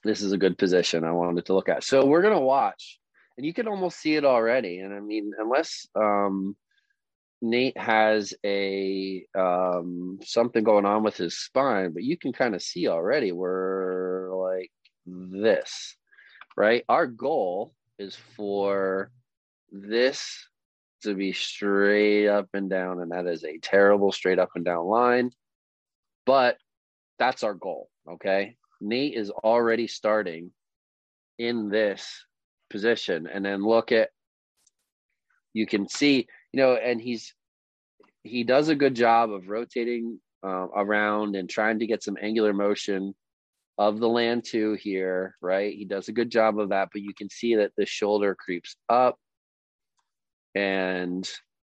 this 0.05 0.23
is 0.23 0.33
a 0.33 0.39
good 0.39 0.59
position 0.59 1.05
I 1.05 1.13
wanted 1.13 1.47
to 1.47 1.55
look 1.55 1.69
at. 1.69 1.85
So 1.85 2.05
we're 2.05 2.23
gonna 2.23 2.41
watch 2.41 2.99
and 3.37 3.47
you 3.47 3.53
can 3.53 3.69
almost 3.69 3.99
see 3.99 4.15
it 4.17 4.25
already. 4.25 4.81
And 4.81 4.95
I 4.95 5.01
mean, 5.01 5.33
unless 5.39 5.87
um, 5.95 6.57
Nate 7.43 7.79
has 7.79 8.35
a 8.45 9.25
um, 9.35 10.19
something 10.23 10.65
going 10.65 10.87
on 10.87 11.03
with 11.03 11.17
his 11.17 11.39
spine, 11.39 11.93
but 11.93 12.03
you 12.03 12.17
can 12.17 12.33
kind 12.33 12.55
of 12.55 12.63
see 12.63 12.89
already 12.89 13.33
we're 13.33 14.31
like 14.35 14.71
this, 15.07 15.97
right? 16.57 16.85
Our 16.89 17.07
goal 17.07 17.75
is 17.99 18.17
for 18.37 19.11
this 19.71 20.49
to 21.03 21.15
be 21.15 21.33
straight 21.33 22.29
up 22.29 22.49
and 22.55 22.71
down, 22.71 23.01
and 23.01 23.13
that 23.13 23.27
is 23.27 23.45
a 23.45 23.59
terrible 23.59 24.13
straight 24.13 24.39
up 24.39 24.51
and 24.55 24.65
down 24.65 24.87
line. 24.87 25.31
But 26.25 26.57
that's 27.19 27.45
our 27.45 27.55
goal, 27.55 27.91
okay? 28.09 28.57
Nate 28.81 29.15
is 29.15 29.31
already 29.31 29.87
starting 29.87 30.51
in 31.39 31.69
this 31.69 32.26
position 32.71 33.29
and 33.33 33.45
then 33.45 33.65
look 33.65 33.93
at 33.93 34.11
you 35.53 35.67
can 35.67 35.89
see 35.89 36.27
you 36.53 36.61
know 36.61 36.75
and 36.75 37.01
he's 37.01 37.35
he 38.23 38.45
does 38.45 38.69
a 38.69 38.75
good 38.75 38.95
job 38.95 39.31
of 39.31 39.49
rotating 39.49 40.21
uh, 40.45 40.67
around 40.75 41.37
and 41.37 41.49
trying 41.49 41.79
to 41.79 41.87
get 41.87 42.03
some 42.03 42.17
angular 42.21 42.53
motion 42.53 43.15
of 43.79 44.01
the 44.01 44.09
LAN 44.09 44.43
2 44.43 44.75
here 44.75 45.37
right? 45.41 45.75
He 45.75 45.85
does 45.85 46.09
a 46.09 46.13
good 46.13 46.31
job 46.31 46.59
of 46.59 46.71
that 46.71 46.89
but 46.93 47.03
you 47.03 47.15
can 47.15 47.31
see 47.31 47.57
that 47.57 47.73
the 47.77 47.87
shoulder 47.87 48.35
creeps 48.35 48.77
up 48.89 49.19
and 50.55 51.29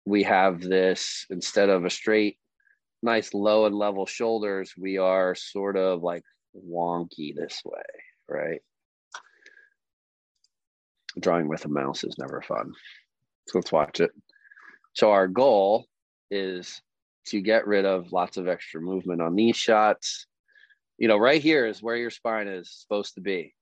we 0.05 0.25
have 0.25 0.61
this 0.61 1.27
instead 1.31 1.69
of 1.69 1.85
a 1.85 1.91
straight 1.91 2.39
nice 3.03 3.35
low 3.35 3.67
and 3.67 3.75
level 3.75 4.07
shoulders 4.07 4.75
we 4.77 4.99
are 4.99 5.35
sort 5.35 5.77
of 5.77 6.03
like 6.03 6.25
wonky 6.57 7.35
this 7.35 7.61
way 7.65 7.83
right 8.29 8.61
drawing 11.21 11.49
with 11.49 11.65
a 11.65 11.69
mouse 11.69 12.05
is 12.05 12.17
never 12.19 12.43
fun. 12.43 12.73
So 13.49 13.59
let's 13.59 13.73
watch 13.73 14.01
it. 14.01 14.11
So 14.95 15.11
our 15.11 15.29
goal 15.29 15.87
is 16.31 16.81
to 17.27 17.41
get 17.41 17.67
rid 17.67 17.85
of 17.85 18.13
lots 18.13 18.37
of 18.37 18.49
extra 18.49 18.81
movement 18.81 19.23
on 19.23 19.35
these 19.35 19.57
shots. 19.57 20.27
You 20.99 21.09
know, 21.09 21.17
right 21.17 21.43
here 21.43 21.67
is 21.67 21.83
where 21.83 21.97
your 21.97 22.11
spine 22.11 22.49
is 22.49 22.71
supposed 22.71 23.15
to 23.15 23.21
be. 23.21 23.55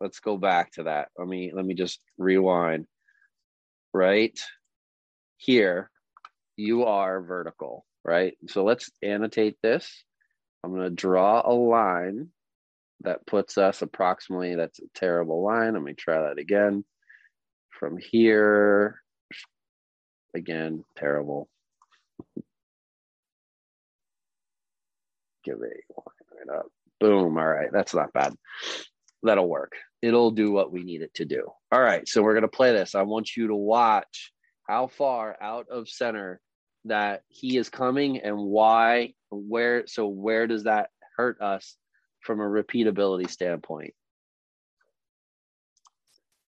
Let's 0.00 0.20
go 0.20 0.36
back 0.36 0.72
to 0.72 0.84
that. 0.84 1.08
Let 1.18 1.26
me 1.26 1.52
let 1.54 1.64
me 1.64 1.74
just 1.74 2.00
rewind. 2.18 2.86
Right 3.94 4.38
here, 5.38 5.90
you 6.56 6.84
are 6.84 7.22
vertical, 7.22 7.86
right? 8.04 8.36
So 8.48 8.64
let's 8.64 8.90
annotate 9.02 9.56
this. 9.62 10.04
I'm 10.62 10.70
going 10.72 10.82
to 10.82 10.90
draw 10.90 11.42
a 11.44 11.52
line 11.54 12.28
that 13.00 13.26
puts 13.26 13.56
us 13.56 13.82
approximately, 13.82 14.54
that's 14.56 14.80
a 14.80 14.88
terrible 14.94 15.42
line. 15.42 15.74
Let 15.74 15.82
me 15.82 15.94
try 15.94 16.22
that 16.22 16.38
again 16.38 16.84
from 17.78 17.96
here. 17.98 19.02
Again, 20.34 20.84
terrible. 20.96 21.48
Give 25.44 25.58
line 25.58 25.70
right 26.48 26.58
up. 26.58 26.66
Boom. 27.00 27.38
All 27.38 27.46
right. 27.46 27.70
That's 27.72 27.94
not 27.94 28.12
bad. 28.12 28.34
That'll 29.22 29.48
work. 29.48 29.72
It'll 30.02 30.30
do 30.30 30.50
what 30.50 30.72
we 30.72 30.82
need 30.82 31.02
it 31.02 31.14
to 31.14 31.24
do. 31.24 31.46
All 31.72 31.80
right. 31.80 32.06
So 32.08 32.22
we're 32.22 32.34
going 32.34 32.42
to 32.42 32.48
play 32.48 32.72
this. 32.72 32.94
I 32.94 33.02
want 33.02 33.36
you 33.36 33.48
to 33.48 33.54
watch 33.54 34.32
how 34.68 34.88
far 34.88 35.36
out 35.40 35.66
of 35.70 35.88
center 35.88 36.40
that 36.84 37.22
he 37.28 37.56
is 37.56 37.68
coming 37.68 38.18
and 38.18 38.36
why, 38.36 39.14
where. 39.30 39.86
So, 39.86 40.06
where 40.06 40.46
does 40.46 40.64
that 40.64 40.90
hurt 41.16 41.40
us 41.40 41.76
from 42.20 42.40
a 42.40 42.44
repeatability 42.44 43.30
standpoint? 43.30 43.94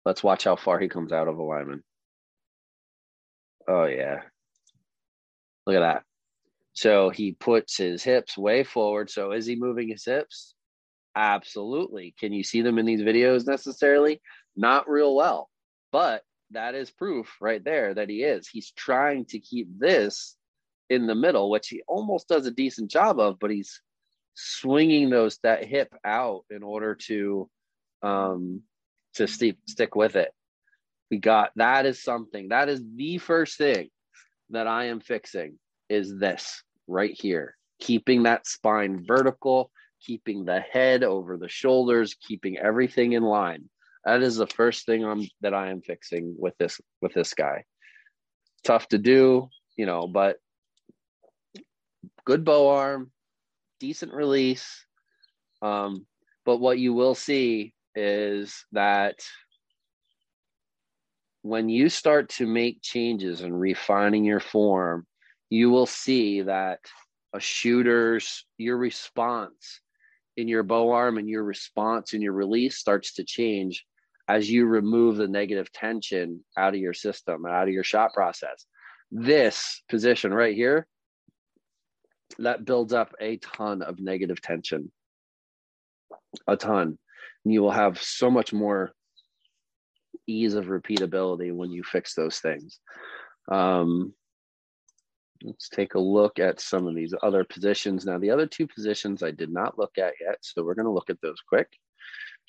Let's 0.07 0.23
watch 0.23 0.45
how 0.45 0.55
far 0.55 0.79
he 0.79 0.87
comes 0.87 1.11
out 1.11 1.27
of 1.27 1.37
alignment. 1.37 1.83
Oh, 3.67 3.83
yeah. 3.83 4.21
Look 5.65 5.75
at 5.75 5.81
that. 5.81 6.03
So 6.71 7.09
he 7.09 7.33
puts 7.33 7.75
his 7.75 8.03
hips 8.03 8.37
way 8.37 8.63
forward. 8.63 9.09
So 9.09 9.33
is 9.33 9.45
he 9.45 9.57
moving 9.57 9.89
his 9.89 10.05
hips? 10.05 10.55
Absolutely. 11.13 12.15
Can 12.17 12.31
you 12.31 12.41
see 12.41 12.61
them 12.61 12.79
in 12.79 12.85
these 12.85 13.01
videos 13.01 13.45
necessarily? 13.45 14.21
Not 14.55 14.89
real 14.89 15.13
well, 15.13 15.49
but 15.91 16.23
that 16.51 16.73
is 16.73 16.89
proof 16.89 17.29
right 17.41 17.61
there 17.61 17.93
that 17.93 18.09
he 18.09 18.23
is. 18.23 18.47
He's 18.47 18.71
trying 18.71 19.25
to 19.25 19.39
keep 19.39 19.67
this 19.77 20.37
in 20.89 21.05
the 21.05 21.15
middle, 21.15 21.49
which 21.49 21.67
he 21.67 21.83
almost 21.85 22.29
does 22.29 22.47
a 22.47 22.51
decent 22.51 22.89
job 22.89 23.19
of, 23.19 23.39
but 23.39 23.51
he's 23.51 23.81
swinging 24.35 25.09
those 25.09 25.37
that 25.43 25.65
hip 25.65 25.93
out 26.05 26.45
in 26.49 26.63
order 26.63 26.95
to 26.95 27.49
um, 28.03 28.61
to 29.15 29.27
stick 29.27 29.57
stick 29.67 29.95
with 29.95 30.15
it. 30.15 30.31
We 31.09 31.17
got 31.17 31.51
that 31.55 31.85
is 31.85 32.03
something 32.03 32.49
that 32.49 32.69
is 32.69 32.81
the 32.95 33.17
first 33.17 33.57
thing 33.57 33.89
that 34.49 34.67
I 34.67 34.85
am 34.85 34.99
fixing 34.99 35.57
is 35.89 36.17
this 36.17 36.63
right 36.87 37.13
here, 37.13 37.55
keeping 37.79 38.23
that 38.23 38.47
spine 38.47 39.03
vertical, 39.05 39.71
keeping 40.01 40.45
the 40.45 40.59
head 40.59 41.03
over 41.03 41.37
the 41.37 41.49
shoulders, 41.49 42.15
keeping 42.15 42.57
everything 42.57 43.13
in 43.13 43.23
line. 43.23 43.69
That 44.05 44.21
is 44.21 44.37
the 44.37 44.47
first 44.47 44.85
thing 44.85 45.03
I'm 45.03 45.27
that 45.41 45.53
I 45.53 45.69
am 45.69 45.81
fixing 45.81 46.35
with 46.37 46.57
this 46.57 46.79
with 47.01 47.13
this 47.13 47.33
guy. 47.33 47.63
Tough 48.63 48.87
to 48.89 48.97
do, 48.97 49.49
you 49.75 49.85
know, 49.85 50.07
but 50.07 50.37
good 52.25 52.43
bow 52.43 52.69
arm, 52.69 53.11
decent 53.79 54.13
release. 54.13 54.85
Um, 55.61 56.05
but 56.45 56.57
what 56.57 56.79
you 56.79 56.93
will 56.93 57.15
see 57.15 57.73
is 57.97 58.63
that 58.73 59.15
when 61.41 61.67
you 61.67 61.89
start 61.89 62.29
to 62.29 62.45
make 62.45 62.83
changes 62.83 63.41
and 63.41 63.59
refining 63.59 64.23
your 64.23 64.39
form, 64.39 65.07
you 65.49 65.71
will 65.71 65.87
see 65.87 66.43
that 66.43 66.79
a 67.33 67.39
shooter's 67.39 68.45
your 68.59 68.77
response 68.77 69.81
in 70.35 70.47
your 70.47 70.61
bow 70.61 70.91
arm 70.91 71.17
and 71.17 71.27
your 71.27 71.43
response 71.43 72.13
in 72.13 72.21
your 72.21 72.33
release 72.33 72.77
starts 72.77 73.13
to 73.13 73.23
change 73.23 73.83
as 74.27 74.47
you 74.47 74.67
remove 74.67 75.17
the 75.17 75.27
negative 75.27 75.71
tension 75.71 76.43
out 76.55 76.75
of 76.75 76.79
your 76.79 76.93
system 76.93 77.45
and 77.45 77.53
out 77.53 77.67
of 77.67 77.73
your 77.73 77.83
shot 77.83 78.13
process. 78.13 78.67
This 79.09 79.81
position 79.89 80.31
right 80.31 80.55
here, 80.55 80.85
that 82.37 82.63
builds 82.63 82.93
up 82.93 83.15
a 83.19 83.37
ton 83.37 83.81
of 83.81 83.99
negative 83.99 84.39
tension. 84.39 84.91
A 86.47 86.55
ton. 86.55 86.99
You 87.49 87.61
will 87.61 87.71
have 87.71 88.01
so 88.01 88.29
much 88.29 88.53
more 88.53 88.91
ease 90.27 90.53
of 90.53 90.65
repeatability 90.65 91.53
when 91.53 91.71
you 91.71 91.83
fix 91.83 92.13
those 92.13 92.39
things. 92.39 92.79
Um, 93.49 94.13
let's 95.43 95.69
take 95.69 95.95
a 95.95 95.99
look 95.99 96.39
at 96.39 96.59
some 96.59 96.87
of 96.87 96.95
these 96.95 97.13
other 97.21 97.43
positions. 97.43 98.05
Now, 98.05 98.17
the 98.17 98.31
other 98.31 98.47
two 98.47 98.67
positions 98.67 99.23
I 99.23 99.31
did 99.31 99.51
not 99.51 99.77
look 99.77 99.97
at 99.97 100.13
yet, 100.19 100.37
so 100.41 100.63
we're 100.63 100.75
going 100.75 100.85
to 100.85 100.91
look 100.91 101.09
at 101.09 101.21
those 101.21 101.39
quick 101.47 101.67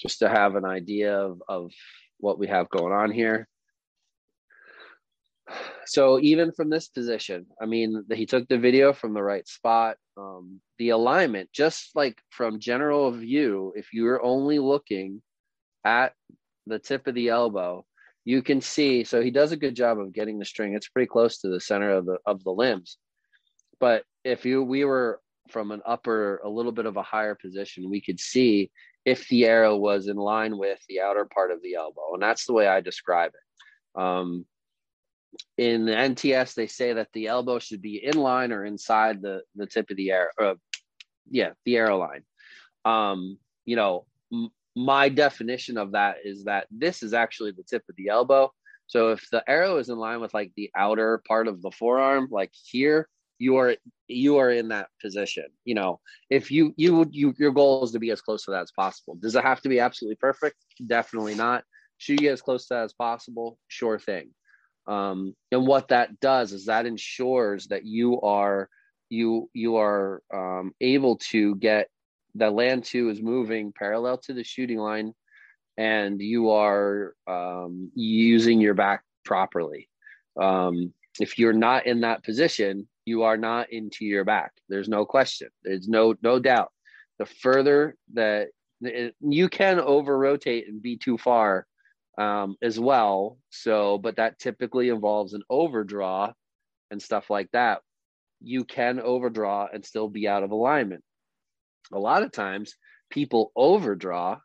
just 0.00 0.20
to 0.20 0.28
have 0.28 0.54
an 0.54 0.64
idea 0.64 1.16
of, 1.16 1.42
of 1.48 1.72
what 2.18 2.38
we 2.38 2.46
have 2.46 2.70
going 2.70 2.92
on 2.92 3.10
here. 3.10 3.48
So 5.86 6.20
even 6.20 6.52
from 6.52 6.70
this 6.70 6.88
position, 6.88 7.46
I 7.60 7.66
mean, 7.66 8.04
he 8.12 8.26
took 8.26 8.46
the 8.48 8.58
video 8.58 8.92
from 8.92 9.14
the 9.14 9.22
right 9.22 9.46
spot. 9.48 9.96
Um, 10.16 10.60
the 10.78 10.90
alignment, 10.90 11.50
just 11.52 11.90
like 11.94 12.20
from 12.30 12.60
general 12.60 13.10
view, 13.10 13.72
if 13.76 13.92
you're 13.92 14.22
only 14.22 14.58
looking 14.58 15.22
at 15.84 16.12
the 16.66 16.78
tip 16.78 17.06
of 17.06 17.14
the 17.14 17.28
elbow, 17.28 17.84
you 18.24 18.42
can 18.42 18.60
see. 18.60 19.04
So 19.04 19.22
he 19.22 19.30
does 19.30 19.52
a 19.52 19.56
good 19.56 19.74
job 19.74 19.98
of 19.98 20.12
getting 20.12 20.38
the 20.38 20.44
string. 20.44 20.74
It's 20.74 20.88
pretty 20.88 21.06
close 21.06 21.38
to 21.38 21.48
the 21.48 21.60
center 21.60 21.90
of 21.90 22.04
the 22.04 22.18
of 22.26 22.44
the 22.44 22.50
limbs. 22.50 22.98
But 23.80 24.04
if 24.24 24.44
you 24.44 24.62
we 24.62 24.84
were 24.84 25.20
from 25.50 25.70
an 25.70 25.80
upper, 25.86 26.38
a 26.44 26.48
little 26.48 26.72
bit 26.72 26.84
of 26.84 26.96
a 26.96 27.02
higher 27.02 27.34
position, 27.34 27.88
we 27.88 28.02
could 28.02 28.20
see 28.20 28.70
if 29.06 29.26
the 29.28 29.46
arrow 29.46 29.76
was 29.76 30.08
in 30.08 30.16
line 30.16 30.58
with 30.58 30.78
the 30.88 31.00
outer 31.00 31.24
part 31.24 31.50
of 31.50 31.62
the 31.62 31.74
elbow. 31.74 32.12
And 32.12 32.22
that's 32.22 32.44
the 32.44 32.52
way 32.52 32.66
I 32.66 32.82
describe 32.82 33.30
it. 33.30 34.00
Um, 34.00 34.44
in 35.56 35.86
the 35.86 35.92
NTS, 35.92 36.54
they 36.54 36.66
say 36.66 36.92
that 36.92 37.08
the 37.12 37.26
elbow 37.26 37.58
should 37.58 37.82
be 37.82 38.04
in 38.04 38.16
line 38.16 38.52
or 38.52 38.64
inside 38.64 39.22
the, 39.22 39.42
the 39.56 39.66
tip 39.66 39.90
of 39.90 39.96
the 39.96 40.10
arrow. 40.10 40.30
Uh, 40.40 40.54
yeah, 41.30 41.50
the 41.64 41.76
arrow 41.76 41.98
line. 41.98 42.22
Um, 42.84 43.38
you 43.64 43.76
know, 43.76 44.06
m- 44.32 44.50
my 44.76 45.08
definition 45.08 45.76
of 45.76 45.92
that 45.92 46.18
is 46.24 46.44
that 46.44 46.66
this 46.70 47.02
is 47.02 47.12
actually 47.12 47.52
the 47.52 47.64
tip 47.64 47.82
of 47.88 47.96
the 47.96 48.08
elbow. 48.08 48.52
So 48.86 49.10
if 49.10 49.28
the 49.30 49.42
arrow 49.48 49.76
is 49.76 49.88
in 49.88 49.98
line 49.98 50.20
with 50.20 50.32
like 50.32 50.52
the 50.56 50.70
outer 50.76 51.22
part 51.26 51.48
of 51.48 51.60
the 51.60 51.70
forearm, 51.72 52.28
like 52.30 52.52
here, 52.52 53.08
you 53.38 53.56
are 53.56 53.76
you 54.08 54.36
are 54.36 54.50
in 54.50 54.68
that 54.68 54.88
position 55.00 55.44
you 55.64 55.74
know 55.74 56.00
if 56.28 56.50
you 56.50 56.74
you 56.76 56.96
would 56.96 57.14
you 57.14 57.34
your 57.38 57.52
goal 57.52 57.84
is 57.84 57.92
to 57.92 57.98
be 57.98 58.10
as 58.10 58.20
close 58.20 58.44
to 58.44 58.50
that 58.50 58.62
as 58.62 58.72
possible 58.72 59.16
does 59.20 59.34
it 59.34 59.44
have 59.44 59.60
to 59.60 59.68
be 59.68 59.80
absolutely 59.80 60.16
perfect 60.16 60.56
definitely 60.86 61.34
not 61.34 61.64
should 61.98 62.20
you 62.20 62.26
get 62.26 62.32
as 62.32 62.42
close 62.42 62.66
to 62.66 62.74
that 62.74 62.84
as 62.84 62.92
possible 62.92 63.58
sure 63.68 63.98
thing 63.98 64.30
um, 64.88 65.34
and 65.52 65.66
what 65.66 65.88
that 65.88 66.18
does 66.20 66.52
is 66.52 66.66
that 66.66 66.86
ensures 66.86 67.66
that 67.68 67.84
you 67.84 68.20
are 68.20 68.68
you 69.10 69.48
you 69.52 69.76
are 69.76 70.22
um, 70.34 70.72
able 70.80 71.16
to 71.16 71.54
get 71.56 71.88
the 72.34 72.50
LAN 72.50 72.82
2 72.82 73.10
is 73.10 73.22
moving 73.22 73.72
parallel 73.72 74.18
to 74.18 74.32
the 74.32 74.44
shooting 74.44 74.78
line 74.78 75.14
and 75.76 76.20
you 76.20 76.50
are 76.50 77.14
um, 77.26 77.90
using 77.94 78.60
your 78.60 78.74
back 78.74 79.02
properly 79.24 79.88
um, 80.40 80.92
if 81.20 81.38
you're 81.38 81.52
not 81.52 81.86
in 81.86 82.00
that 82.00 82.24
position 82.24 82.88
you 83.08 83.22
are 83.22 83.38
not 83.38 83.72
into 83.72 84.04
your 84.04 84.24
back. 84.24 84.52
There's 84.68 84.88
no 84.88 85.04
question. 85.04 85.48
There's 85.64 85.88
no 85.88 86.14
no 86.22 86.38
doubt. 86.38 86.70
The 87.18 87.26
further 87.26 87.96
that 88.12 88.48
it, 88.82 89.16
you 89.20 89.48
can 89.48 89.80
over 89.80 90.16
rotate 90.16 90.68
and 90.68 90.80
be 90.80 90.96
too 90.98 91.18
far 91.18 91.66
um, 92.18 92.56
as 92.62 92.78
well. 92.78 93.38
So, 93.50 93.98
but 93.98 94.16
that 94.16 94.38
typically 94.38 94.88
involves 94.88 95.34
an 95.34 95.42
overdraw 95.48 96.32
and 96.90 97.00
stuff 97.00 97.30
like 97.30 97.50
that. 97.52 97.80
You 98.40 98.64
can 98.64 99.00
overdraw 99.00 99.68
and 99.72 99.84
still 99.84 100.08
be 100.08 100.28
out 100.28 100.42
of 100.42 100.50
alignment. 100.50 101.02
A 101.92 101.98
lot 101.98 102.22
of 102.22 102.32
times, 102.32 102.74
people 103.10 103.52
overdraw 103.56 104.38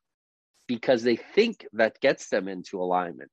because 0.68 1.04
they 1.04 1.18
think 1.18 1.66
that 1.74 2.00
gets 2.00 2.30
them 2.30 2.48
into 2.48 2.82
alignment. 2.82 3.30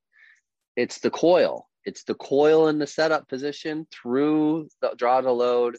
It's 0.76 0.98
the 0.98 1.10
coil 1.10 1.70
it's 1.84 2.04
the 2.04 2.14
coil 2.14 2.68
in 2.68 2.78
the 2.78 2.86
setup 2.86 3.28
position 3.28 3.86
through 3.90 4.68
the 4.80 4.92
draw 4.96 5.20
to 5.20 5.32
load 5.32 5.76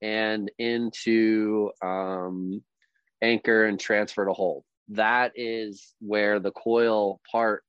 and 0.00 0.50
into 0.58 1.70
um, 1.82 2.62
anchor 3.20 3.64
and 3.64 3.78
transfer 3.78 4.24
to 4.24 4.32
hold. 4.32 4.64
That 4.88 5.32
is 5.36 5.94
where 6.00 6.40
the 6.40 6.52
coil 6.52 7.20
part 7.30 7.62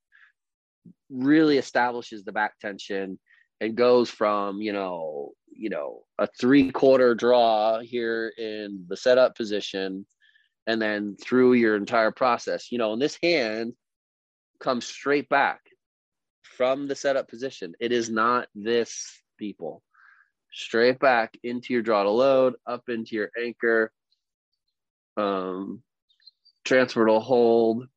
really 1.10 1.58
establishes 1.58 2.24
the 2.24 2.32
back 2.32 2.58
tension 2.60 3.20
and 3.62 3.76
goes 3.76 4.10
from 4.10 4.62
you 4.62 4.74
know 4.74 5.32
you 5.52 5.70
know 5.70 6.04
a 6.18 6.28
three 6.40 6.72
quarter 6.72 7.14
draw 7.16 7.80
here 7.80 8.34
in 8.38 8.86
the 8.88 8.98
setup 8.98 9.36
position 9.36 10.06
and 10.66 10.82
then 10.82 11.16
through 11.22 11.54
your 11.54 11.76
entire 11.76 12.12
process 12.12 12.72
you 12.72 12.78
know 12.78 12.94
and 12.94 13.02
this 13.02 13.18
hand 13.22 13.74
comes 14.60 14.86
straight 14.86 15.30
back 15.30 15.60
from 16.58 16.88
the 16.88 16.96
setup 16.96 17.28
position. 17.28 17.74
It 17.80 17.92
is 17.92 18.10
not 18.10 18.48
this, 18.56 19.22
people. 19.38 19.84
Straight 20.52 21.00
back 21.00 21.38
into 21.44 21.74
your 21.74 21.82
draw 21.82 22.04
to 22.04 22.10
load, 22.10 22.56
up 22.66 22.84
into 22.90 23.16
your 23.16 23.30
anchor, 23.42 23.92
um, 25.18 25.82
transfer 26.64 27.06
to 27.06 27.20
hold, 27.20 27.88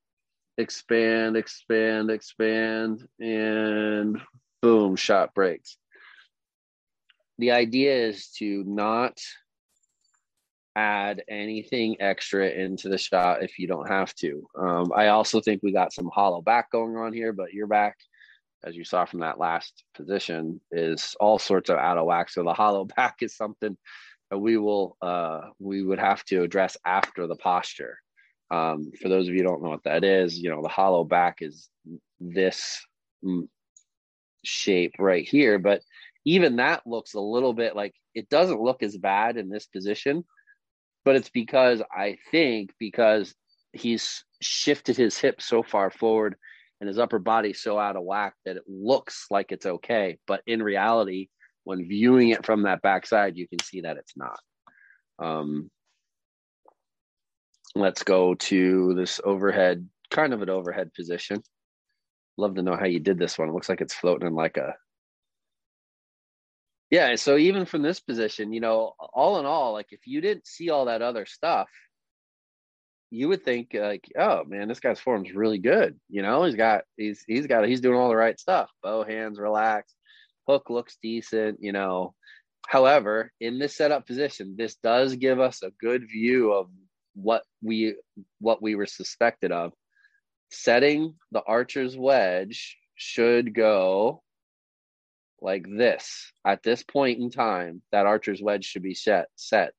expand, 0.58 1.36
expand, 1.36 2.10
expand, 2.10 3.06
and 3.20 4.20
boom, 4.62 4.96
shot 4.96 5.34
breaks. 5.34 5.76
The 7.38 7.52
idea 7.52 8.06
is 8.08 8.28
to 8.38 8.64
not 8.66 9.18
add 10.74 11.22
anything 11.28 12.00
extra 12.00 12.48
into 12.48 12.88
the 12.88 12.98
shot 12.98 13.42
if 13.42 13.58
you 13.58 13.66
don't 13.66 13.88
have 13.88 14.14
to. 14.16 14.46
Um, 14.58 14.92
I 14.94 15.08
also 15.08 15.40
think 15.40 15.62
we 15.62 15.72
got 15.72 15.92
some 15.92 16.10
hollow 16.12 16.42
back 16.42 16.70
going 16.70 16.96
on 16.96 17.12
here, 17.12 17.32
but 17.32 17.52
your 17.52 17.66
back 17.66 17.96
as 18.66 18.76
you 18.76 18.84
saw 18.84 19.04
from 19.04 19.20
that 19.20 19.38
last 19.38 19.84
position, 19.94 20.60
is 20.72 21.16
all 21.20 21.38
sorts 21.38 21.70
of 21.70 21.78
out 21.78 21.98
of 21.98 22.04
whack. 22.06 22.28
So 22.28 22.42
the 22.42 22.52
hollow 22.52 22.84
back 22.96 23.16
is 23.20 23.36
something 23.36 23.76
that 24.30 24.38
we 24.38 24.56
will 24.56 24.96
uh, 25.00 25.42
we 25.58 25.82
would 25.82 26.00
have 26.00 26.24
to 26.26 26.42
address 26.42 26.76
after 26.84 27.26
the 27.26 27.36
posture. 27.36 27.98
Um, 28.50 28.92
for 29.00 29.08
those 29.08 29.28
of 29.28 29.34
you 29.34 29.42
don't 29.42 29.62
know 29.62 29.70
what 29.70 29.84
that 29.84 30.04
is, 30.04 30.38
you 30.38 30.50
know 30.50 30.62
the 30.62 30.68
hollow 30.68 31.04
back 31.04 31.38
is 31.40 31.68
this 32.20 32.80
shape 34.44 34.94
right 34.98 35.26
here, 35.26 35.58
but 35.58 35.82
even 36.24 36.56
that 36.56 36.86
looks 36.86 37.14
a 37.14 37.20
little 37.20 37.52
bit 37.52 37.76
like 37.76 37.94
it 38.14 38.28
doesn't 38.28 38.60
look 38.60 38.82
as 38.82 38.96
bad 38.96 39.36
in 39.36 39.48
this 39.48 39.66
position, 39.66 40.24
but 41.04 41.16
it's 41.16 41.30
because 41.30 41.82
I 41.90 42.18
think 42.30 42.70
because 42.78 43.34
he's 43.72 44.24
shifted 44.40 44.96
his 44.96 45.18
hip 45.18 45.40
so 45.40 45.62
far 45.62 45.90
forward 45.90 46.36
and 46.80 46.88
his 46.88 46.98
upper 46.98 47.18
body 47.18 47.52
so 47.52 47.78
out 47.78 47.96
of 47.96 48.04
whack 48.04 48.34
that 48.44 48.56
it 48.56 48.64
looks 48.68 49.26
like 49.30 49.52
it's 49.52 49.66
okay. 49.66 50.18
But 50.26 50.42
in 50.46 50.62
reality, 50.62 51.28
when 51.64 51.88
viewing 51.88 52.30
it 52.30 52.44
from 52.44 52.62
that 52.62 52.82
backside, 52.82 53.36
you 53.36 53.48
can 53.48 53.58
see 53.60 53.82
that 53.82 53.96
it's 53.96 54.16
not. 54.16 54.38
Um, 55.18 55.70
let's 57.78 58.02
go 58.02 58.34
to 58.34 58.94
this 58.94 59.20
overhead, 59.22 59.88
kind 60.10 60.32
of 60.32 60.42
an 60.42 60.50
overhead 60.50 60.92
position. 60.94 61.42
Love 62.36 62.54
to 62.56 62.62
know 62.62 62.76
how 62.76 62.86
you 62.86 63.00
did 63.00 63.18
this 63.18 63.38
one. 63.38 63.48
It 63.48 63.52
looks 63.52 63.68
like 63.68 63.80
it's 63.80 63.94
floating 63.94 64.26
in 64.26 64.34
like 64.34 64.56
a. 64.56 64.74
Yeah, 66.90 67.16
so 67.16 67.36
even 67.36 67.66
from 67.66 67.82
this 67.82 67.98
position, 67.98 68.52
you 68.52 68.60
know, 68.60 68.94
all 69.12 69.40
in 69.40 69.46
all, 69.46 69.72
like 69.72 69.88
if 69.90 70.06
you 70.06 70.20
didn't 70.20 70.46
see 70.46 70.70
all 70.70 70.84
that 70.84 71.02
other 71.02 71.26
stuff, 71.26 71.68
you 73.10 73.28
would 73.28 73.44
think 73.44 73.70
like, 73.74 74.08
oh 74.16 74.44
man, 74.44 74.68
this 74.68 74.80
guy's 74.80 75.00
form's 75.00 75.34
really 75.34 75.58
good. 75.58 75.98
You 76.08 76.22
know, 76.22 76.44
he's 76.44 76.54
got 76.54 76.84
he's 76.96 77.24
he's 77.26 77.46
got 77.46 77.66
he's 77.66 77.80
doing 77.80 77.98
all 77.98 78.08
the 78.08 78.16
right 78.16 78.38
stuff. 78.38 78.70
Bow 78.82 79.04
hands 79.04 79.38
relaxed, 79.38 79.96
hook 80.46 80.70
looks 80.70 80.96
decent. 81.02 81.58
You 81.60 81.72
know, 81.72 82.14
however, 82.68 83.32
in 83.40 83.58
this 83.58 83.76
setup 83.76 84.06
position, 84.06 84.54
this 84.56 84.76
does 84.76 85.16
give 85.16 85.40
us 85.40 85.62
a 85.62 85.72
good 85.80 86.06
view 86.08 86.52
of 86.52 86.68
what 87.16 87.44
we 87.62 87.96
what 88.40 88.62
we 88.62 88.74
were 88.74 88.86
suspected 88.86 89.50
of. 89.50 89.72
Setting 90.50 91.14
the 91.32 91.42
archer's 91.42 91.96
wedge 91.96 92.76
should 92.94 93.54
go 93.54 94.22
like 95.40 95.66
this 95.68 96.32
at 96.44 96.62
this 96.62 96.82
point 96.82 97.18
in 97.18 97.30
time. 97.30 97.82
That 97.90 98.06
archer's 98.06 98.42
wedge 98.42 98.64
should 98.64 98.82
be 98.82 98.94
set 98.94 99.28
set 99.34 99.72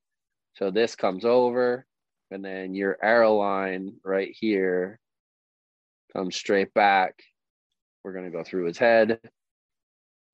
So 0.56 0.72
this 0.72 0.96
comes 0.96 1.24
over, 1.24 1.86
and 2.32 2.44
then 2.44 2.74
your 2.74 2.98
arrow 3.02 3.36
line 3.36 3.94
right 4.04 4.36
here 4.38 5.00
comes 6.14 6.36
straight 6.36 6.74
back. 6.74 7.22
We're 8.04 8.14
gonna 8.14 8.32
go 8.32 8.44
through 8.44 8.66
his 8.66 8.78
head, 8.78 9.20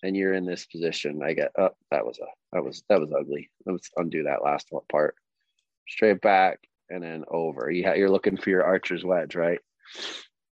and 0.03 0.15
you're 0.15 0.33
in 0.33 0.45
this 0.45 0.65
position. 0.65 1.21
I 1.23 1.33
get 1.33 1.51
up. 1.59 1.75
Oh, 1.75 1.85
that 1.91 2.05
was 2.05 2.19
a 2.19 2.27
that 2.53 2.63
was 2.63 2.83
that 2.89 3.01
was 3.01 3.11
ugly. 3.11 3.49
Let's 3.65 3.91
undo 3.97 4.23
that 4.23 4.43
last 4.43 4.71
part. 4.89 5.15
Straight 5.87 6.21
back 6.21 6.59
and 6.89 7.03
then 7.03 7.23
over. 7.29 7.69
You're 7.71 8.09
looking 8.09 8.37
for 8.37 8.49
your 8.49 8.63
archer's 8.63 9.03
wedge, 9.03 9.35
right? 9.35 9.59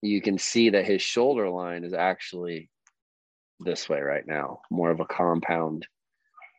You 0.02 0.22
can 0.22 0.38
see 0.38 0.72
that 0.72 0.86
his 0.86 1.02
shoulder 1.02 1.50
line 1.50 1.84
is 1.84 1.94
actually 1.94 2.70
this 3.60 3.88
way 3.88 4.02
right 4.02 4.26
now, 4.28 4.60
more 4.70 4.92
of 4.92 5.00
a 5.00 5.06
compound 5.06 5.88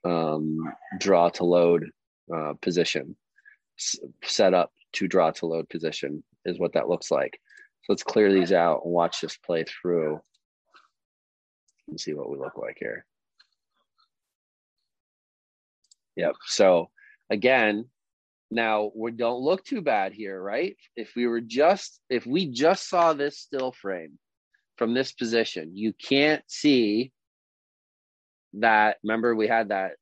um, 0.04 0.72
draw 0.98 1.28
to 1.30 1.44
load 1.44 1.90
uh, 2.34 2.54
position, 2.62 3.16
S- 3.78 3.98
set 4.22 4.54
up 4.54 4.72
to 4.94 5.08
draw 5.08 5.30
to 5.32 5.46
load 5.46 5.68
position 5.68 6.22
is 6.44 6.58
what 6.58 6.72
that 6.74 6.88
looks 6.88 7.10
like. 7.10 7.38
So 7.82 7.92
let's 7.92 8.02
clear 8.02 8.32
these 8.32 8.52
out 8.52 8.82
and 8.84 8.92
watch 8.92 9.20
this 9.20 9.36
play 9.36 9.64
through 9.64 10.20
and 11.88 12.00
see 12.00 12.14
what 12.14 12.30
we 12.30 12.38
look 12.38 12.56
like 12.56 12.76
here. 12.78 13.04
Yep. 16.16 16.36
So 16.46 16.90
again, 17.28 17.86
now 18.50 18.90
we 18.94 19.10
don't 19.12 19.40
look 19.40 19.64
too 19.64 19.80
bad 19.80 20.12
here, 20.12 20.40
right? 20.40 20.76
If 20.96 21.12
we 21.16 21.26
were 21.26 21.40
just 21.40 22.00
if 22.08 22.26
we 22.26 22.50
just 22.50 22.88
saw 22.88 23.12
this 23.12 23.38
still 23.38 23.72
frame 23.72 24.18
from 24.76 24.94
this 24.94 25.12
position, 25.12 25.76
you 25.76 25.92
can't 25.92 26.42
see 26.46 27.12
that. 28.54 28.98
Remember, 29.02 29.34
we 29.34 29.48
had 29.48 29.70
that 29.70 29.92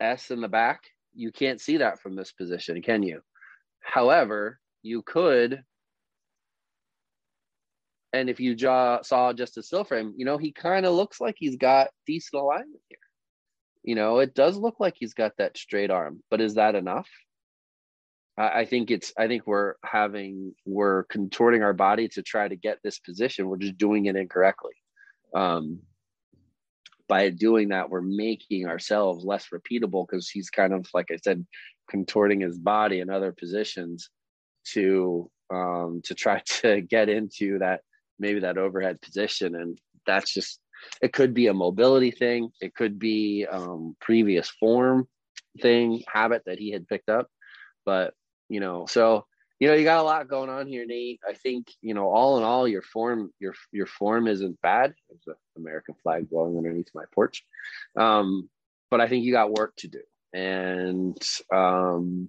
S 0.00 0.30
in 0.30 0.40
the 0.40 0.48
back. 0.48 0.82
You 1.14 1.32
can't 1.32 1.60
see 1.60 1.78
that 1.78 2.00
from 2.00 2.16
this 2.16 2.32
position, 2.32 2.82
can 2.82 3.02
you? 3.02 3.20
However, 3.80 4.58
you 4.82 5.02
could. 5.02 5.62
And 8.12 8.30
if 8.30 8.40
you 8.40 8.54
jaw, 8.54 9.02
saw 9.02 9.32
just 9.32 9.58
a 9.58 9.62
still 9.62 9.84
frame, 9.84 10.14
you 10.16 10.24
know, 10.24 10.38
he 10.38 10.52
kind 10.52 10.86
of 10.86 10.94
looks 10.94 11.20
like 11.20 11.36
he's 11.38 11.56
got 11.56 11.88
decent 12.06 12.40
alignment 12.42 12.80
here. 12.88 12.98
You 13.86 13.94
know, 13.94 14.18
it 14.18 14.34
does 14.34 14.58
look 14.58 14.78
like 14.78 14.94
he's 14.98 15.14
got 15.14 15.32
that 15.38 15.56
straight 15.56 15.90
arm, 15.90 16.22
but 16.30 16.42
is 16.42 16.54
that 16.54 16.74
enough? 16.74 17.08
I, 18.36 18.60
I 18.60 18.64
think 18.66 18.90
it's, 18.90 19.14
I 19.16 19.28
think 19.28 19.46
we're 19.46 19.76
having, 19.82 20.54
we're 20.66 21.04
contorting 21.04 21.62
our 21.62 21.72
body 21.72 22.08
to 22.08 22.22
try 22.22 22.46
to 22.46 22.56
get 22.56 22.80
this 22.82 22.98
position. 22.98 23.48
We're 23.48 23.56
just 23.56 23.78
doing 23.78 24.06
it 24.06 24.16
incorrectly. 24.16 24.74
Um, 25.34 25.80
by 27.08 27.30
doing 27.30 27.68
that, 27.68 27.88
we're 27.88 28.02
making 28.02 28.66
ourselves 28.66 29.24
less 29.24 29.46
repeatable 29.54 30.06
because 30.06 30.28
he's 30.28 30.50
kind 30.50 30.74
of, 30.74 30.86
like 30.92 31.12
I 31.12 31.16
said, 31.22 31.46
contorting 31.88 32.40
his 32.40 32.58
body 32.58 33.00
in 33.00 33.08
other 33.08 33.32
positions 33.32 34.10
to 34.72 35.30
um, 35.50 36.00
to 36.04 36.14
try 36.14 36.42
to 36.62 36.80
get 36.80 37.08
into 37.08 37.58
that 37.60 37.80
maybe 38.18 38.40
that 38.40 38.58
overhead 38.58 39.00
position, 39.00 39.54
and 39.54 39.78
that's 40.06 40.32
just 40.32 40.58
it 41.02 41.12
could 41.12 41.34
be 41.34 41.46
a 41.46 41.54
mobility 41.54 42.10
thing, 42.10 42.50
it 42.60 42.74
could 42.74 42.98
be 42.98 43.46
um, 43.50 43.96
previous 44.00 44.48
form 44.48 45.08
thing 45.60 46.02
habit 46.08 46.42
that 46.46 46.58
he 46.58 46.70
had 46.70 46.88
picked 46.88 47.08
up, 47.08 47.28
but 47.84 48.14
you 48.48 48.60
know, 48.60 48.86
so 48.86 49.26
you 49.58 49.68
know 49.68 49.74
you 49.74 49.84
got 49.84 50.00
a 50.00 50.02
lot 50.02 50.28
going 50.28 50.50
on 50.50 50.66
here 50.66 50.84
nate. 50.86 51.20
I 51.26 51.32
think 51.32 51.68
you 51.80 51.94
know 51.94 52.08
all 52.08 52.36
in 52.38 52.44
all 52.44 52.68
your 52.68 52.82
form 52.82 53.32
your 53.38 53.54
your 53.72 53.86
form 53.86 54.28
isn't 54.28 54.60
bad. 54.60 54.94
There's 55.08 55.26
an 55.26 55.34
american 55.56 55.94
flag 56.02 56.28
blowing 56.28 56.56
underneath 56.56 56.88
my 56.94 57.04
porch. 57.14 57.44
Um, 57.98 58.48
but 58.90 59.00
i 59.00 59.08
think 59.08 59.24
you 59.24 59.32
got 59.32 59.52
work 59.52 59.74
to 59.78 59.88
do. 59.88 60.00
And 60.32 61.16
um, 61.52 62.28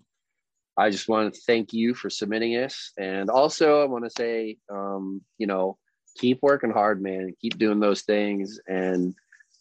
i 0.77 0.89
just 0.89 1.09
want 1.09 1.33
to 1.33 1.41
thank 1.41 1.73
you 1.73 1.93
for 1.93 2.09
submitting 2.09 2.53
this. 2.53 2.93
And 2.97 3.29
also 3.29 3.81
i 3.81 3.85
want 3.85 4.05
to 4.05 4.11
say 4.11 4.57
um, 4.71 5.21
you 5.37 5.47
know 5.47 5.77
keep 6.17 6.39
working 6.41 6.71
hard 6.71 7.01
man 7.01 7.33
keep 7.41 7.57
doing 7.57 7.79
those 7.79 8.01
things 8.01 8.59
and 8.67 9.15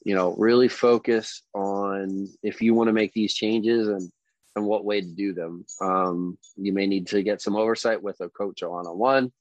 you 0.04 0.14
know 0.14 0.34
really 0.38 0.68
focus 0.68 1.42
on 1.54 2.28
if 2.42 2.60
you 2.60 2.74
want 2.74 2.88
to 2.88 2.92
make 2.92 3.12
these 3.12 3.34
changes 3.34 3.88
and 3.88 4.10
and 4.56 4.64
what 4.64 4.84
way 4.84 5.02
to 5.02 5.06
do 5.06 5.34
them. 5.34 5.64
Um, 5.80 6.38
you 6.56 6.72
may 6.72 6.86
need 6.86 7.06
to 7.08 7.22
get 7.22 7.42
some 7.42 7.54
oversight 7.54 8.02
with 8.02 8.20
a 8.20 8.30
coach 8.30 8.62
or 8.62 8.70
one 8.70 8.86
on 8.86 8.98
one 8.98 9.32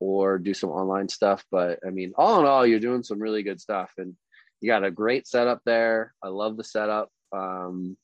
or 0.00 0.38
do 0.38 0.52
some 0.52 0.70
online 0.70 1.08
stuff. 1.08 1.44
But 1.50 1.78
I 1.86 1.90
mean, 1.90 2.12
all 2.16 2.40
in 2.40 2.46
all, 2.46 2.66
you're 2.66 2.80
doing 2.80 3.04
some 3.04 3.20
really 3.20 3.44
good 3.44 3.60
stuff 3.60 3.92
and 3.96 4.14
you 4.60 4.68
got 4.68 4.84
a 4.84 4.90
great 4.90 5.26
setup 5.26 5.62
there. 5.64 6.12
I 6.22 6.28
love 6.28 6.56
the 6.56 6.64
setup 6.64 7.10
um, 7.32 7.96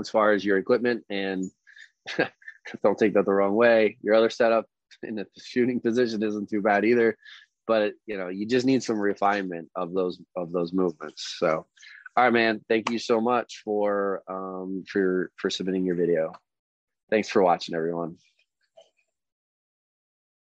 as 0.00 0.08
far 0.08 0.32
as 0.32 0.44
your 0.44 0.56
equipment 0.56 1.04
and 1.10 1.50
don't 2.82 2.98
take 2.98 3.14
that 3.14 3.26
the 3.26 3.32
wrong 3.32 3.54
way. 3.54 3.98
Your 4.02 4.14
other 4.14 4.30
setup 4.30 4.66
in 5.02 5.16
the 5.16 5.26
shooting 5.38 5.80
position 5.80 6.22
isn't 6.22 6.48
too 6.48 6.62
bad 6.62 6.84
either 6.84 7.16
but 7.66 7.94
you 8.06 8.16
know 8.16 8.28
you 8.28 8.46
just 8.46 8.66
need 8.66 8.82
some 8.82 8.98
refinement 8.98 9.68
of 9.74 9.92
those 9.92 10.20
of 10.36 10.52
those 10.52 10.72
movements 10.72 11.36
so 11.38 11.66
all 12.16 12.24
right, 12.24 12.32
man. 12.32 12.64
Thank 12.66 12.90
you 12.90 12.98
so 12.98 13.20
much 13.20 13.60
for 13.62 14.22
um, 14.26 14.84
for 14.90 15.30
for 15.36 15.50
submitting 15.50 15.84
your 15.84 15.96
video. 15.96 16.32
Thanks 17.10 17.28
for 17.28 17.42
watching, 17.42 17.74
everyone. 17.74 18.16